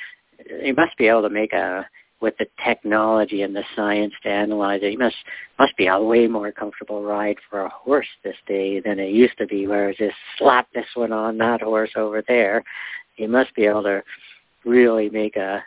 [0.63, 1.87] you must be able to make a
[2.21, 4.93] with the technology and the science to analyze it.
[4.93, 5.17] You must
[5.59, 9.37] must be a way more comfortable ride for a horse this day than it used
[9.39, 12.65] to be, where it's just slap this one on that horse over there.
[13.17, 14.03] You must be able to
[14.65, 15.63] really make a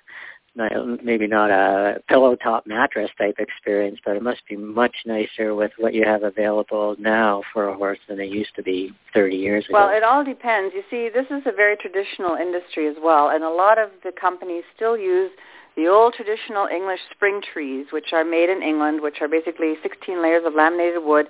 [1.04, 5.72] maybe not a pillow top mattress type experience, but it must be much nicer with
[5.78, 9.66] what you have available now for a horse than it used to be 30 years
[9.66, 9.74] ago.
[9.74, 10.74] Well, it all depends.
[10.76, 14.12] You see, this is a very traditional industry as well, and a lot of the
[14.12, 15.32] companies still use
[15.76, 20.22] the old traditional English spring trees, which are made in England, which are basically 16
[20.22, 21.28] layers of laminated wood.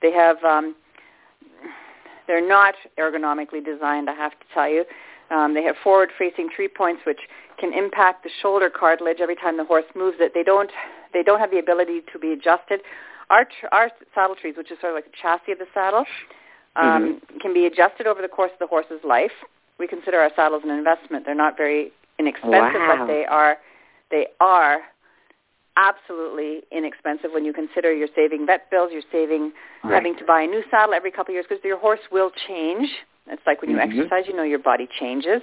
[0.00, 0.74] They have, um,
[2.26, 4.84] they're not ergonomically designed, I have to tell you.
[5.30, 7.20] Um, they have forward-facing tree points, which
[7.58, 10.32] can impact the shoulder cartilage every time the horse moves it.
[10.34, 10.70] They don't
[11.12, 12.80] they don't have the ability to be adjusted.
[13.30, 16.04] Our tr- our saddle trees, which is sort of like the chassis of the saddle,
[16.76, 17.38] um, mm-hmm.
[17.38, 19.32] can be adjusted over the course of the horse's life.
[19.78, 21.24] We consider our saddles an investment.
[21.24, 22.96] They're not very inexpensive, wow.
[22.98, 23.56] but they are
[24.10, 24.80] they are
[25.76, 29.52] absolutely inexpensive when you consider you're saving vet bills, you're saving
[29.84, 29.94] right.
[29.94, 32.88] having to buy a new saddle every couple of years because your horse will change.
[33.28, 34.00] It's like when you mm-hmm.
[34.00, 35.42] exercise, you know your body changes.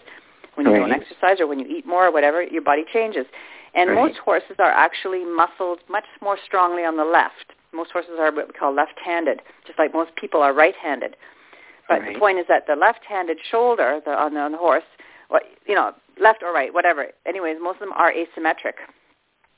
[0.56, 0.80] When you right.
[0.80, 3.26] don't exercise or when you eat more or whatever, your body changes.
[3.74, 3.96] And right.
[3.96, 7.54] most horses are actually muscled much more strongly on the left.
[7.72, 11.15] Most horses are what we call left-handed, just like most people are right-handed.
[11.88, 12.13] But right.
[12.13, 14.84] the point is that the left-handed shoulder the, on, the, on the horse,
[15.30, 17.08] or, you know, left or right, whatever.
[17.26, 18.74] Anyways, most of them are asymmetric.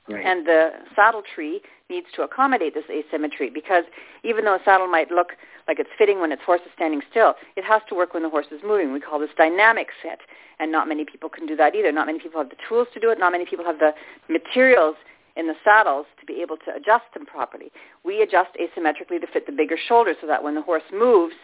[0.07, 0.25] Right.
[0.25, 3.83] And the saddle tree needs to accommodate this asymmetry because
[4.23, 5.33] even though a saddle might look
[5.67, 8.29] like it's fitting when its horse is standing still, it has to work when the
[8.29, 8.93] horse is moving.
[8.93, 10.19] We call this dynamic fit,
[10.59, 11.91] and not many people can do that either.
[11.91, 13.19] Not many people have the tools to do it.
[13.19, 13.93] Not many people have the
[14.27, 14.95] materials
[15.37, 17.71] in the saddles to be able to adjust them properly.
[18.03, 21.35] We adjust asymmetrically to fit the bigger shoulder so that when the horse moves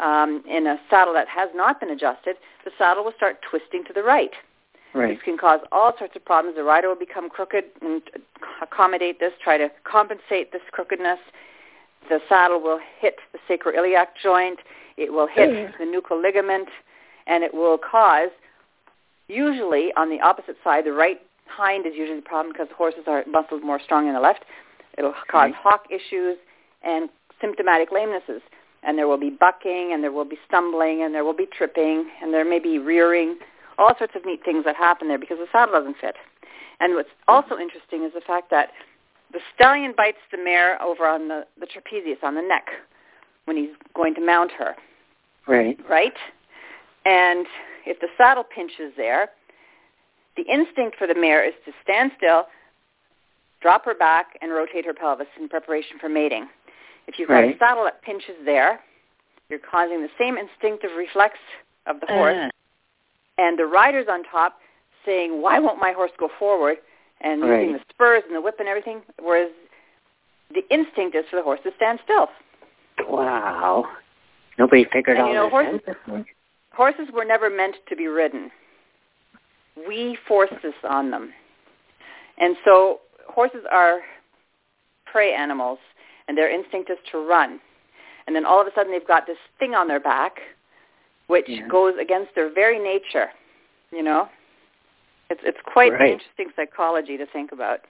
[0.00, 3.92] um, in a saddle that has not been adjusted, the saddle will start twisting to
[3.92, 4.32] the right.
[4.94, 5.16] Right.
[5.16, 6.56] This can cause all sorts of problems.
[6.56, 8.00] The rider will become crooked and
[8.62, 11.18] accommodate this, try to compensate this crookedness.
[12.08, 14.60] The saddle will hit the sacroiliac joint.
[14.96, 16.68] It will hit the nuchal ligament,
[17.26, 18.30] and it will cause,
[19.26, 23.24] usually on the opposite side, the right hind is usually the problem because horses are
[23.26, 24.44] muscles more strong in the left.
[24.96, 25.54] It'll cause right.
[25.54, 26.36] hock issues
[26.84, 27.08] and
[27.40, 28.40] symptomatic lamenesses.
[28.84, 32.08] And there will be bucking, and there will be stumbling, and there will be tripping,
[32.22, 33.38] and there may be rearing
[33.78, 36.16] all sorts of neat things that happen there because the saddle doesn't fit.
[36.80, 38.70] And what's also interesting is the fact that
[39.32, 42.66] the stallion bites the mare over on the, the trapezius, on the neck,
[43.44, 44.74] when he's going to mount her.
[45.46, 45.78] Right.
[45.88, 46.14] Right?
[47.04, 47.46] And
[47.86, 49.30] if the saddle pinches there,
[50.36, 52.46] the instinct for the mare is to stand still,
[53.60, 56.48] drop her back, and rotate her pelvis in preparation for mating.
[57.06, 58.80] If you've got a saddle that pinches there,
[59.50, 61.34] you're causing the same instinctive reflex
[61.86, 62.53] of the horse uh
[63.38, 64.58] and the riders on top
[65.04, 66.78] saying, "Why won't my horse go forward?"
[67.20, 67.60] and right.
[67.60, 69.50] using the spurs and the whip and everything, whereas
[70.52, 72.28] the instinct is for the horse to stand still.
[73.08, 73.86] Wow!
[74.58, 75.80] Nobody figured and, out you know, horses.
[76.72, 78.50] Horses were never meant to be ridden.
[79.88, 81.32] We force this on them,
[82.38, 84.00] and so horses are
[85.06, 85.78] prey animals,
[86.28, 87.60] and their instinct is to run.
[88.26, 90.38] And then all of a sudden, they've got this thing on their back
[91.26, 91.66] which yeah.
[91.68, 93.28] goes against their very nature.
[93.90, 94.28] You know,
[95.30, 96.12] it's it's quite right.
[96.12, 97.80] interesting psychology to think about.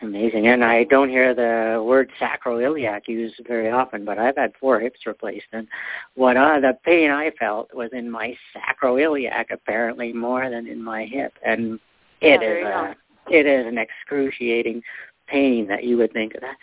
[0.00, 4.78] Amazing, and I don't hear the word sacroiliac used very often, but I've had four
[4.78, 5.66] hips replaced, and
[6.14, 11.04] what uh, the pain I felt was in my sacroiliac, apparently more than in my
[11.04, 11.80] hip, and
[12.20, 14.82] it yeah, is a, it is an excruciating
[15.26, 16.56] pain that you would think that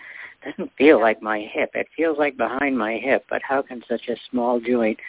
[0.46, 1.72] doesn't feel like my hip.
[1.74, 5.00] It feels like behind my hip, but how can such a small joint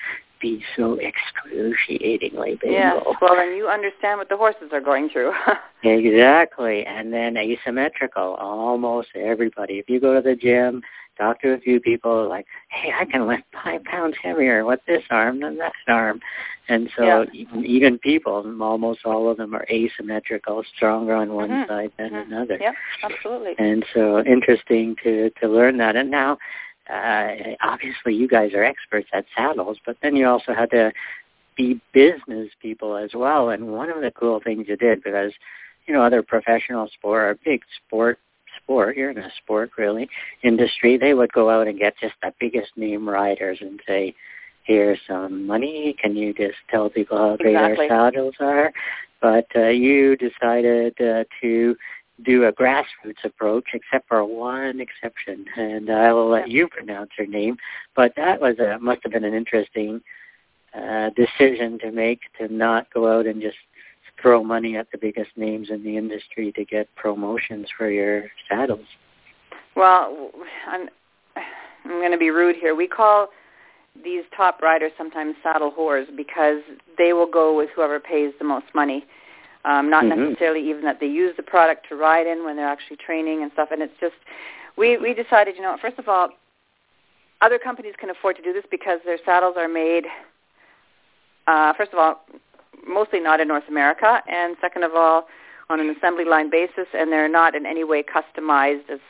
[0.46, 2.70] be so excruciatingly painful.
[2.70, 5.32] Yes, well then you understand what the horses are going through.
[5.82, 6.84] exactly.
[6.86, 9.74] And then asymmetrical, almost everybody.
[9.74, 10.82] If you go to the gym,
[11.18, 15.02] talk to a few people, like, hey, I can lift five pounds heavier with this
[15.10, 16.20] arm than that arm.
[16.68, 17.24] And so yeah.
[17.32, 21.70] even, even people, almost all of them are asymmetrical, stronger on one mm-hmm.
[21.70, 22.32] side than mm-hmm.
[22.32, 22.58] another.
[22.60, 23.54] Yeah, absolutely.
[23.58, 25.96] And so interesting to to learn that.
[25.96, 26.38] And now
[26.92, 30.92] uh, obviously you guys are experts at saddles, but then you also had to
[31.56, 33.50] be business people as well.
[33.50, 35.32] And one of the cool things you did, because
[35.86, 38.18] you know other professional sport or big sport
[38.62, 40.08] sport, you're in a sport really
[40.42, 44.14] industry, they would go out and get just the biggest name riders and say,
[44.64, 45.94] here's some money.
[46.00, 47.88] Can you just tell people how great exactly.
[47.88, 48.72] our saddles are?
[49.20, 51.76] But uh, you decided uh, to
[52.24, 57.26] do a grassroots approach, except for one exception, and I will let you pronounce her
[57.26, 57.56] name.
[57.94, 60.00] But that was a must have been an interesting
[60.74, 63.56] uh, decision to make to not go out and just
[64.20, 68.86] throw money at the biggest names in the industry to get promotions for your saddles.
[69.74, 70.30] Well,
[70.66, 70.88] I'm
[71.36, 72.74] I'm going to be rude here.
[72.74, 73.28] We call
[74.02, 76.60] these top riders sometimes saddle whores because
[76.98, 79.04] they will go with whoever pays the most money
[79.66, 80.28] um, not mm-hmm.
[80.28, 83.50] necessarily even that they use the product to ride in when they're actually training and
[83.52, 83.68] stuff.
[83.72, 84.14] And it's just,
[84.78, 86.30] we, we decided, you know, first of all,
[87.40, 90.04] other companies can afford to do this because their saddles are made,
[91.46, 92.24] uh, first of all,
[92.86, 95.26] mostly not in North America, and second of all,
[95.68, 99.00] on an assembly line basis, and they're not in any way customized as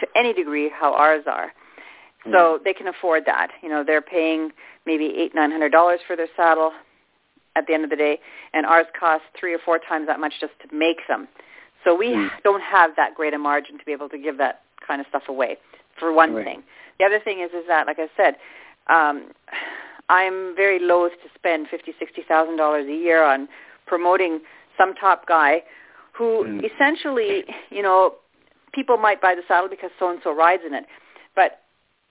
[0.00, 1.52] to any degree how ours are.
[2.32, 3.48] So they can afford that.
[3.62, 4.50] You know, they're paying
[4.84, 6.72] maybe eight, nine hundred dollars for their saddle
[7.58, 8.14] at the end of the day,
[8.54, 11.22] and ours cost three or four times that much just to make them.
[11.84, 12.28] So we mm.
[12.44, 15.24] don't have that great a margin to be able to give that kind of stuff
[15.28, 15.52] away.
[15.98, 16.44] For one right.
[16.44, 16.62] thing,
[16.98, 18.34] the other thing is is that, like I said,
[18.98, 19.32] um,
[20.08, 23.48] I'm very loath to spend fifty, sixty thousand dollars a year on
[23.86, 24.40] promoting
[24.78, 25.62] some top guy
[26.12, 26.62] who mm.
[26.64, 28.14] essentially, you know,
[28.72, 30.84] people might buy the saddle because so and so rides in it.
[31.34, 31.62] But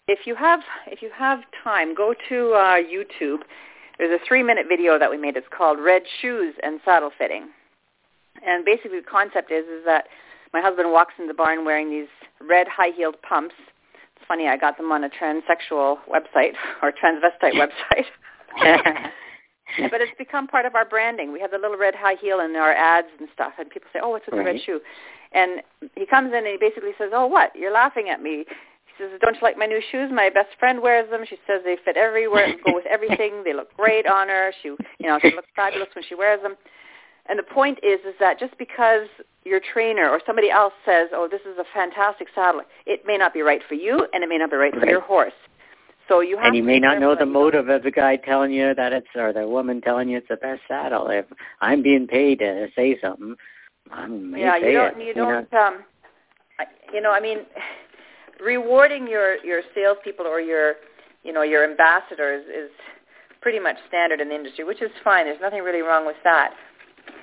[0.08, 3.42] if you have if you have time, go to uh, YouTube.
[3.98, 5.38] There's a three minute video that we made.
[5.38, 7.50] It's called Red Shoes and Saddle Fitting.
[8.46, 10.06] And basically the concept is is that
[10.54, 12.08] my husband walks in the barn wearing these
[12.48, 13.56] red high heeled pumps.
[14.16, 18.06] It's funny, I got them on a transsexual website or transvestite website.
[19.92, 21.34] but it's become part of our branding.
[21.34, 24.00] We have the little red high heel in our ads and stuff, and people say,
[24.02, 24.46] "Oh, what's with right.
[24.46, 24.80] the red shoe?"
[25.34, 25.62] And
[25.96, 27.56] he comes in and he basically says, "Oh, what?
[27.56, 28.46] You're laughing at me."
[28.98, 30.10] Says, "Don't you like my new shoes?
[30.14, 31.24] My best friend wears them.
[31.28, 33.44] She says they fit everywhere, and go with everything.
[33.44, 34.54] They look great on her.
[34.62, 36.56] She, you know, she looks fabulous when she wears them."
[37.30, 39.08] And the point is, is that just because
[39.44, 43.34] your trainer or somebody else says, "Oh, this is a fantastic saddle," it may not
[43.34, 44.82] be right for you, and it may not be right, right.
[44.82, 45.34] for your horse.
[46.08, 48.74] So you have and you may not know the motive of the guy telling you
[48.74, 51.10] that it's, or the woman telling you it's the best saddle.
[51.10, 51.26] If
[51.60, 53.36] I'm being paid to say something,
[53.92, 55.66] I'm yeah, you don't, it, you don't, you know?
[55.66, 55.84] um,
[56.94, 57.40] you know, I mean,
[58.44, 60.76] rewarding your your salespeople or your,
[61.24, 62.72] you know, your ambassadors is
[63.42, 65.26] pretty much standard in the industry, which is fine.
[65.26, 66.54] There's nothing really wrong with that.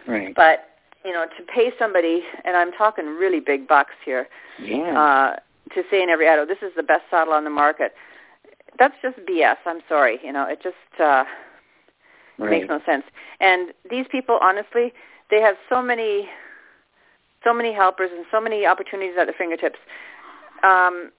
[0.07, 0.35] Right.
[0.35, 0.71] But
[1.05, 4.27] you know, to pay somebody, and I'm talking really big bucks here,
[4.59, 4.99] yeah.
[4.99, 5.37] uh,
[5.75, 7.93] to say in every ad, oh, this is the best saddle on the market
[8.79, 9.57] that's just BS.
[9.67, 10.19] I'm sorry.
[10.23, 11.25] You know, it just uh,
[12.39, 12.51] right.
[12.51, 13.05] makes no sense.
[13.41, 14.93] And these people, honestly,
[15.31, 16.29] they have so many,
[17.43, 19.79] so many helpers and so many opportunities at their fingertips.
[20.65, 21.13] Um,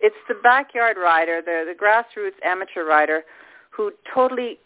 [0.00, 3.22] it's the backyard rider, the the grassroots amateur rider,
[3.70, 4.58] who totally,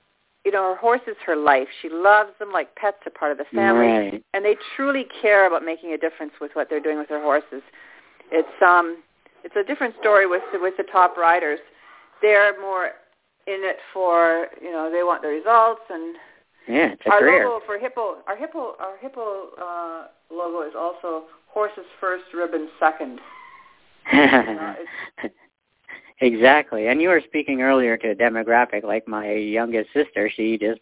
[0.45, 1.69] you know, her horse is her life.
[1.83, 4.25] She loves them like pets, a part of the family, right.
[4.35, 7.63] and they truly care about making a difference with what they're doing with their horses.
[8.31, 9.03] It's um
[9.43, 11.59] it's a different story with the, with the top riders.
[12.23, 12.91] They're more
[13.47, 16.17] in it for you know they want the results and
[16.69, 17.45] yeah, it's a our career.
[17.47, 21.25] logo for hippo our hippo our hippo uh, logo is also
[21.55, 23.21] horses first, ribbon second.
[24.13, 24.75] Uh,
[26.21, 30.31] exactly, and you were speaking earlier to a demographic like my youngest sister.
[30.35, 30.81] She just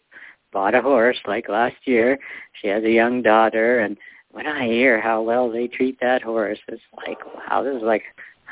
[0.51, 2.19] bought a horse like last year.
[2.61, 3.97] She has a young daughter, and
[4.31, 8.03] when I hear how well they treat that horse, it's like wow, this is like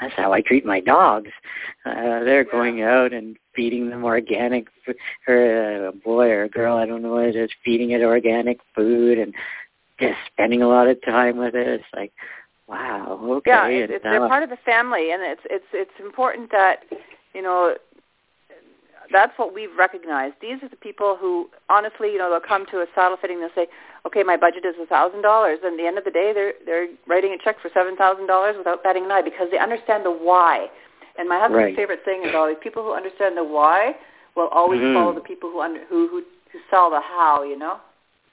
[0.02, 1.30] that's how I treat my dogs.
[1.86, 4.68] Uh, they're going out and feeding them organic,
[5.28, 8.60] or a boy or a girl, I don't know what it is, feeding it organic
[8.76, 9.34] food and
[10.00, 11.68] just spending a lot of time with it.
[11.68, 12.12] It's like,
[12.72, 13.52] wow, okay.
[13.52, 16.84] Yeah, it's, it's, they're part of the family, and it's it's it's important that
[17.34, 17.76] you know
[19.12, 20.36] that's what we've recognized.
[20.42, 23.40] These are the people who, honestly, you know, they'll come to a saddle fitting.
[23.40, 23.68] They'll say,
[24.06, 26.54] "Okay, my budget is a thousand dollars," and at the end of the day, they're
[26.66, 30.06] they're writing a check for seven thousand dollars without batting an eye because they understand
[30.06, 30.68] the why.
[31.18, 31.76] And my husband's right.
[31.76, 33.96] favorite thing is always people who understand the why
[34.36, 34.96] will always mm-hmm.
[34.96, 37.44] follow the people who under who who who sell the how.
[37.44, 37.80] You know.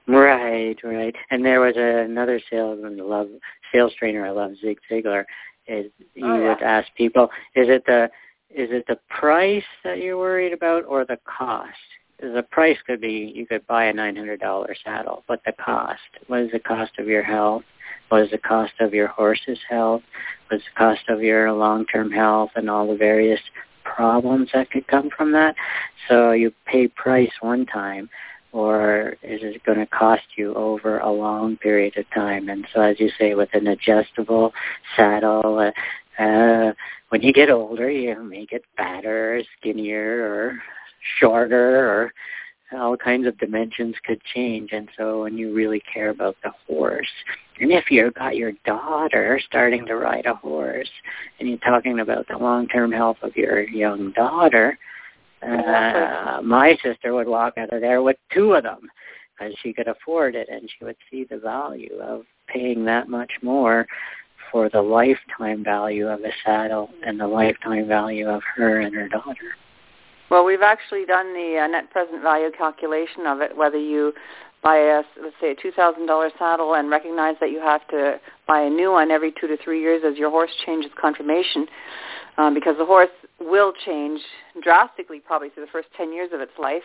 [0.08, 1.14] Right, right.
[1.30, 3.28] And there was a, another salesman, love
[3.72, 5.24] sales trainer I love, Zig Ziglar.
[5.66, 6.48] Is he oh, yeah.
[6.48, 8.10] would ask people, "Is it the
[8.50, 11.76] is it the price that you're worried about or the cost?
[12.20, 16.50] The price could be you could buy a $900 saddle, but the cost, what is
[16.50, 17.62] the cost of your health?
[18.08, 20.02] What is the cost of your horse's health?
[20.48, 23.40] What is the cost of your long-term health and all the various
[23.84, 25.54] problems that could come from that?
[26.08, 28.08] So you pay price one time,
[28.52, 32.48] or is it going to cost you over a long period of time?
[32.48, 34.52] And so, as you say, with an adjustable
[34.96, 36.72] saddle, uh, uh,
[37.10, 40.62] when you get older, you may get fatter, skinnier, or
[41.20, 42.12] shorter, or
[42.78, 44.70] all kinds of dimensions could change.
[44.72, 47.08] And so, when you really care about the horse,
[47.60, 50.90] and if you've got your daughter starting to ride a horse,
[51.38, 54.78] and you're talking about the long-term health of your young daughter,
[55.42, 58.88] uh, my sister would walk out of there with two of them
[59.38, 63.32] because she could afford it and she would see the value of paying that much
[63.42, 63.86] more
[64.50, 69.08] for the lifetime value of a saddle and the lifetime value of her and her
[69.08, 69.54] daughter.
[70.30, 74.12] Well, we've actually done the uh, net present value calculation of it, whether you
[74.62, 78.70] buy a, let's say, a $2,000 saddle and recognize that you have to buy a
[78.70, 81.66] new one every two to three years as your horse changes conformation,
[82.38, 83.08] um, because the horse
[83.40, 84.20] will change
[84.62, 86.82] drastically probably through the first 10 years of its life,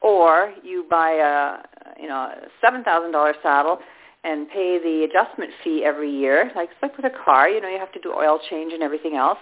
[0.00, 3.78] or you buy a, you know, a $7,000 saddle
[4.24, 6.50] and pay the adjustment fee every year.
[6.56, 9.16] Like like with a car, you know, you have to do oil change and everything
[9.16, 9.38] else.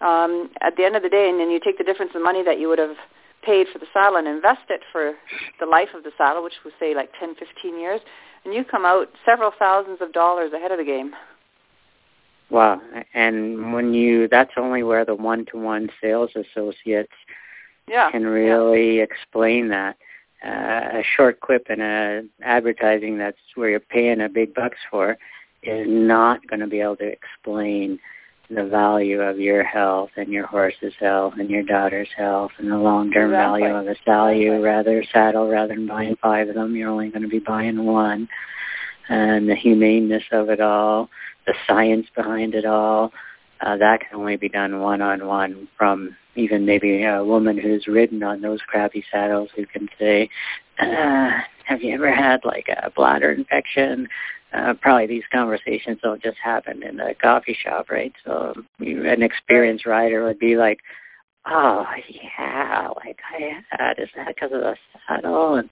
[0.00, 2.42] Um, at the end of the day, and then you take the difference in money
[2.44, 2.96] that you would have
[3.42, 5.14] paid for the saddle and invest it for
[5.60, 8.00] the life of the saddle, which would say like 10, 15 years,
[8.44, 11.14] and you come out several thousands of dollars ahead of the game.
[12.50, 12.80] Wow.
[13.14, 17.12] And when you, that's only where the one-to-one sales associates
[17.88, 19.02] yeah, can really yeah.
[19.02, 19.96] explain that
[20.44, 25.16] uh, a short clip in a advertising that's where you're paying a big bucks for
[25.62, 27.98] is not going to be able to explain
[28.48, 32.76] the value of your health and your horse's health and your daughter's health and the
[32.76, 33.62] long-term exactly.
[33.62, 36.76] value of a stallion rather saddle rather than buying five of them.
[36.76, 38.28] You're only going to be buying one.
[39.08, 41.10] And the humaneness of it all,
[41.46, 43.12] the science behind it all,
[43.60, 48.42] uh, that can only be done one-on-one from even maybe a woman who's ridden on
[48.42, 50.28] those crappy saddles who can say,
[50.78, 51.30] uh,
[51.64, 54.08] have you ever had like a bladder infection?
[54.52, 58.12] Uh, probably these conversations don't just happen in a coffee shop, right?
[58.24, 60.80] So you, an experienced rider would be like,
[61.46, 64.76] oh yeah, like I had, is that because of the
[65.08, 65.54] saddle?
[65.54, 65.68] And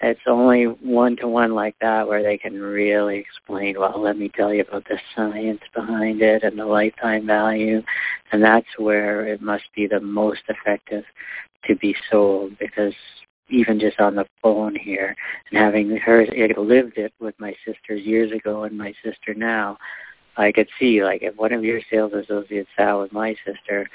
[0.00, 4.28] it's only one to one like that where they can really explain, well, let me
[4.28, 7.82] tell you about the science behind it and the lifetime value.
[8.32, 11.04] And that's where it must be the most effective
[11.64, 12.94] to be sold because
[13.48, 15.16] even just on the phone here
[15.50, 16.26] and having her
[16.56, 19.78] lived it with my sisters years ago and my sister now,
[20.36, 23.88] I could see like if one of your sales associates sat with my sister,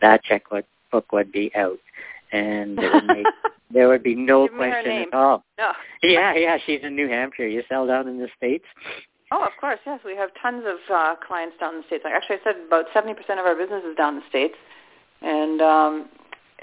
[0.00, 1.78] that check would, book would be out
[2.32, 3.26] and it would make
[3.70, 5.44] there would be no question at all.
[5.58, 5.72] No.
[6.02, 7.48] Yeah, yeah, she's in New Hampshire.
[7.48, 8.64] You sell down in the States?
[9.32, 10.00] Oh, of course, yes.
[10.04, 12.04] We have tons of uh, clients down in the States.
[12.04, 14.54] Like, actually, I said about 70% of our business is down in the States.
[15.20, 16.08] And um,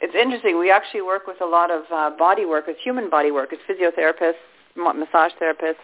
[0.03, 0.59] it's interesting.
[0.59, 4.33] We actually work with a lot of uh, body workers, human body workers, physiotherapists,
[4.75, 5.79] massage therapists,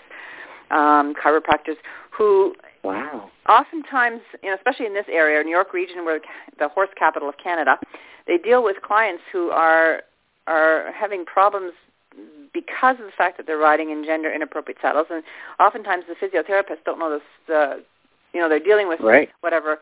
[0.72, 1.78] um, chiropractors,
[2.12, 2.54] who
[2.84, 3.32] wow.
[3.48, 6.20] oftentimes, you know, especially in this area, New York region, where
[6.60, 7.80] the horse capital of Canada,
[8.28, 10.02] they deal with clients who are
[10.48, 11.72] are having problems
[12.54, 15.24] because of the fact that they're riding in gender inappropriate saddles, and
[15.62, 17.22] oftentimes the physiotherapists don't know this.
[17.48, 17.84] The,
[18.34, 19.30] you know, they're dealing with right.
[19.40, 19.80] whatever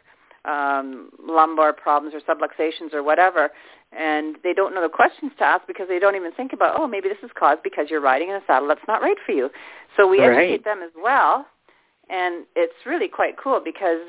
[0.47, 3.49] um, lumbar problems or subluxations or whatever,
[3.91, 6.87] and they don't know the questions to ask because they don't even think about, oh,
[6.87, 9.49] maybe this is caused because you're riding in a saddle that's not right for you.
[9.95, 10.37] So we right.
[10.37, 11.45] educate them as well,
[12.09, 14.01] and it's really quite cool because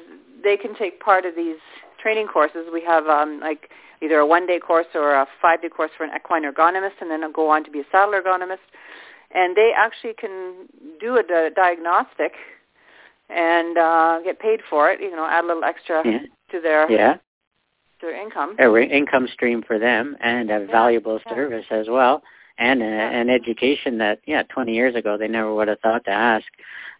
[0.42, 1.56] they can take part of these
[2.00, 2.66] training courses.
[2.72, 3.70] We have um, like
[4.00, 7.50] either a one-day course or a five-day course for an equine ergonomist, and then go
[7.50, 8.66] on to be a saddle ergonomist.
[9.34, 10.68] And they actually can
[11.00, 12.32] do a di- diagnostic
[13.28, 15.00] and uh, get paid for it.
[15.00, 16.18] You know, add a little extra yeah.
[16.50, 17.16] to their yeah.
[18.00, 18.56] their income.
[18.58, 22.22] A income stream for them and a Yeah, valuable service as well.
[22.58, 26.10] And a, an education that, yeah, 20 years ago they never would have thought to
[26.10, 26.46] ask.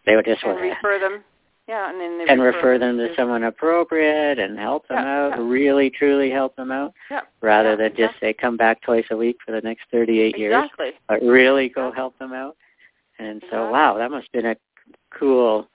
[0.05, 1.23] They would just and want to refer them.
[1.67, 5.25] Yeah, and then they and refer them to to- someone appropriate and help them Yeah,
[5.25, 5.43] out, yeah.
[5.43, 9.37] really truly help them out, Yeah, rather than just say come back twice a week
[9.45, 10.67] for the next 38 years,
[11.07, 12.57] but really go help them out.
[13.19, 13.71] And so, Exactly.
[13.71, 14.55] wow, that must have been a
[15.11, 15.69] cool.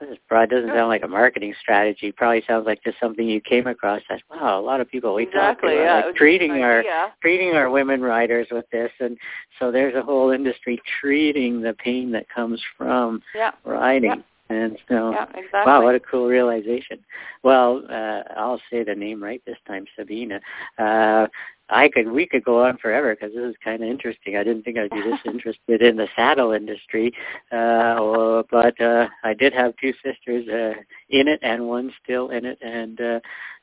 [0.00, 2.12] This is probably doesn't sound like a marketing strategy.
[2.12, 4.00] Probably sounds like just something you came across.
[4.08, 5.70] That wow, a lot of people we exactly.
[5.70, 6.84] talk to are yeah, like treating our
[7.20, 9.18] treating our women riders with this, and
[9.58, 13.52] so there's a whole industry treating the pain that comes from Yeah.
[13.64, 14.10] riding.
[14.10, 14.22] Yeah.
[14.50, 15.60] And so, Yeah, exactly.
[15.66, 17.04] wow, what a cool realization.
[17.42, 20.40] Well, uh, I'll say the name right this time, Sabina.
[20.78, 21.26] Uh,
[21.70, 24.36] I could, we could go on forever because this is kind of interesting.
[24.36, 27.12] I didn't think I'd be this interested in the saddle industry,
[27.52, 32.44] uh, but uh, I did have two sisters uh, in it, and one still in
[32.44, 33.20] it, and uh,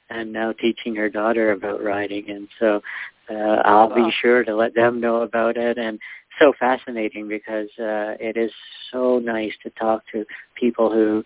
[0.10, 2.30] and now teaching her daughter about riding.
[2.30, 2.82] And so,
[3.30, 5.80] uh, I'll be sure to let them know about it.
[5.80, 6.00] And
[6.40, 8.52] so fascinating because uh, it is
[8.92, 10.26] so nice to talk to
[10.56, 11.24] people who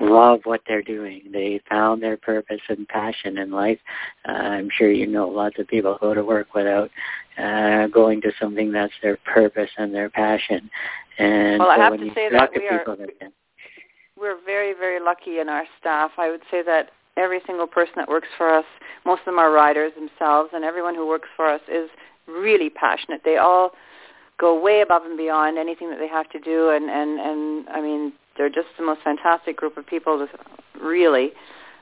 [0.00, 1.22] love what they're doing.
[1.32, 3.78] They found their purpose and passion in life.
[4.28, 6.90] Uh, I'm sure you know lots of people who go to work without
[7.38, 10.70] uh, going to something that's their purpose and their passion.
[11.18, 13.32] And Well, I have to say that we are- that
[14.20, 16.12] we're very, very lucky in our staff.
[16.18, 18.66] I would say that every single person that works for us,
[19.04, 21.88] most of them are riders themselves, and everyone who works for us is
[22.26, 23.22] really passionate.
[23.24, 23.72] They all
[24.38, 27.80] go way above and beyond anything that they have to do, and and and I
[27.80, 30.26] mean, they're just the most fantastic group of people.
[30.80, 31.32] Really,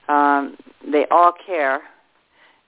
[0.08, 1.82] um, they all care,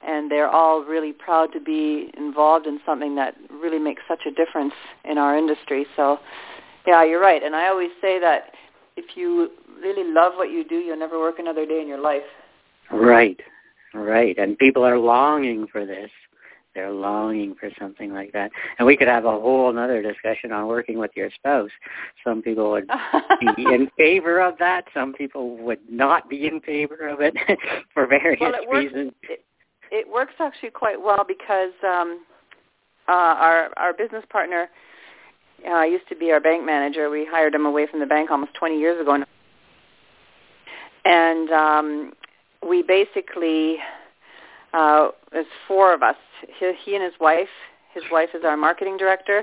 [0.06, 4.30] and they're all really proud to be involved in something that really makes such a
[4.30, 4.74] difference
[5.04, 5.86] in our industry.
[5.96, 6.20] So,
[6.86, 7.42] yeah, you're right.
[7.42, 8.52] And I always say that
[8.96, 9.50] if you
[9.82, 12.22] really love what you do, you'll never work another day in your life.
[12.92, 13.40] Right,
[13.92, 14.38] right.
[14.38, 16.10] And people are longing for this.
[16.74, 18.52] They're longing for something like that.
[18.78, 21.70] And we could have a whole other discussion on working with your spouse.
[22.22, 22.88] Some people would
[23.40, 24.84] be in favor of that.
[24.94, 27.34] Some people would not be in favor of it
[27.94, 29.12] for various well, it works, reasons.
[29.24, 29.44] It,
[29.90, 32.24] it works actually quite well because um,
[33.08, 34.68] uh, our our business partner
[35.68, 37.10] uh, used to be our bank manager.
[37.10, 39.24] We hired him away from the bank almost 20 years ago,
[41.04, 42.12] and um,
[42.66, 43.78] we basically
[44.72, 46.16] uh, there's four of us.
[46.58, 47.48] He, he and his wife.
[47.94, 49.42] His wife is our marketing director,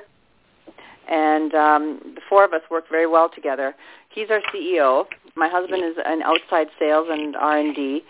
[1.09, 3.75] and um, the four of us work very well together.
[4.09, 5.05] He's our CEO.
[5.35, 8.03] My husband is an outside sales and R and D,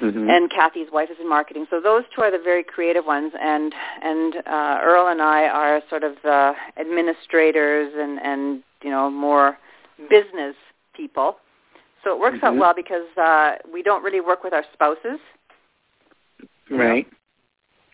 [0.00, 0.28] Mm-hmm.
[0.28, 1.66] and Kathy's wife is in marketing.
[1.70, 3.72] So those two are the very creative ones, and
[4.02, 9.58] and uh, Earl and I are sort of the administrators and and you know more
[10.10, 10.56] business
[10.96, 11.36] people.
[12.02, 12.58] So it works out Mhm.
[12.60, 15.20] well because uh, we don't really work with our spouses.
[16.78, 17.06] Right.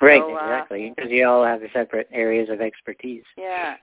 [0.01, 0.93] Right, So, uh, exactly.
[0.95, 3.24] Because you all have separate areas of expertise.
[3.37, 3.74] Yeah.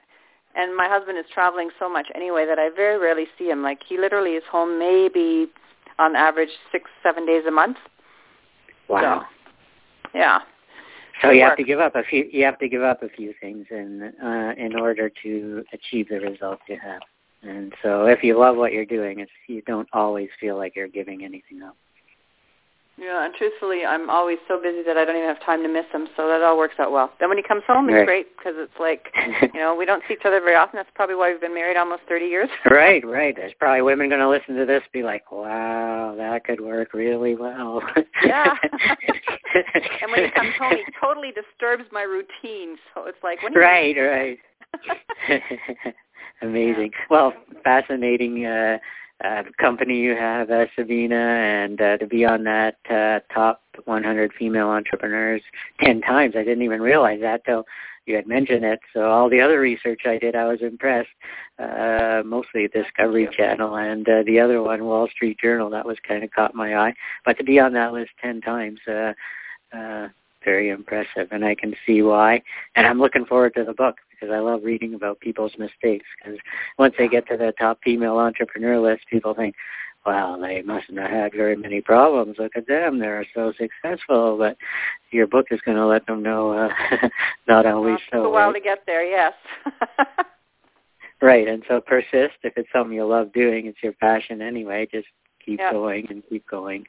[0.56, 3.62] And my husband is traveling so much anyway that I very rarely see him.
[3.62, 5.48] Like he literally is home maybe
[6.00, 7.78] on average six, seven days a month.
[8.88, 9.26] Wow.
[10.14, 10.40] Yeah.
[11.22, 12.28] So you have to give up a few.
[12.32, 16.20] You have to give up a few things in uh, in order to achieve the
[16.20, 17.02] results you have.
[17.42, 20.88] And so, if you love what you're doing, it's you don't always feel like you're
[20.88, 21.78] giving anything up.
[22.98, 25.86] Yeah, and truthfully, I'm always so busy that I don't even have time to miss
[25.92, 26.08] him.
[26.16, 27.12] So that all works out well.
[27.20, 28.06] Then when he comes home, it's Right.
[28.06, 29.12] great because it's like,
[29.54, 30.78] you know, we don't see each other very often.
[30.78, 32.50] That's probably why we've been married almost 30 years.
[32.72, 33.36] right, right.
[33.36, 37.36] There's probably women going to listen to this, be like, "Wow, that could work really
[37.36, 37.82] well."
[38.24, 38.56] Yeah.
[40.02, 42.78] and when he comes home, he totally disturbs my routine.
[42.94, 44.40] So it's like, when right, right.
[46.42, 46.92] Amazing.
[47.10, 47.34] Well,
[47.64, 48.78] fascinating uh,
[49.24, 54.34] uh, company you have, uh, Sabina, and uh, to be on that uh, top 100
[54.38, 55.42] female entrepreneurs
[55.82, 56.36] 10 times.
[56.36, 57.66] I didn't even realize that till
[58.06, 58.80] you had mentioned it.
[58.94, 61.10] So all the other research I did, I was impressed.
[61.58, 66.24] Uh, mostly Discovery Channel and uh, the other one, Wall Street Journal, that was kind
[66.24, 66.94] of caught my eye.
[67.24, 69.14] But to be on that list 10 times, uh,
[69.76, 70.10] uh,
[70.44, 72.44] very impressive, and I can see why.
[72.76, 76.06] And I'm looking forward to the book because I love reading about people's mistakes.
[76.18, 76.40] Because
[76.78, 79.56] once they get to the top female entrepreneur list, people think,
[80.06, 82.38] "Wow, they mustn't have had very many problems.
[82.40, 84.58] Look at them; they're so successful." But
[85.12, 86.70] your book is going to let them know uh,
[87.48, 88.26] not always it took so.
[88.26, 88.56] a while right?
[88.56, 89.34] to get there, yes.
[91.22, 92.38] Right, and so persist.
[92.44, 94.88] If it's something you love doing, it's your passion anyway.
[94.92, 95.08] Just
[95.44, 96.86] keep going and keep going.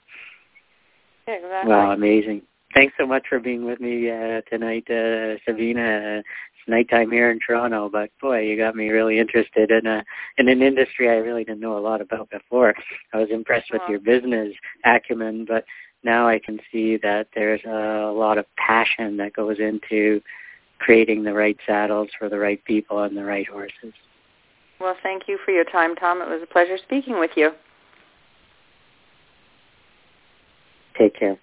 [1.27, 1.71] exactly.
[1.71, 2.43] Wow, amazing.
[2.75, 6.23] Thanks so much for being with me uh, tonight, uh, Sabina.
[6.69, 10.05] Nighttime here in Toronto, but boy, you got me really interested in a
[10.39, 12.75] in an industry I really didn't know a lot about before.
[13.13, 14.53] I was impressed with your business
[14.85, 15.65] acumen, but
[16.03, 20.21] now I can see that there's a lot of passion that goes into
[20.79, 23.95] creating the right saddles for the right people and the right horses.
[24.81, 26.21] Well, thank you for your time, Tom.
[26.21, 27.53] It was a pleasure speaking with you.
[30.99, 31.39] Take care.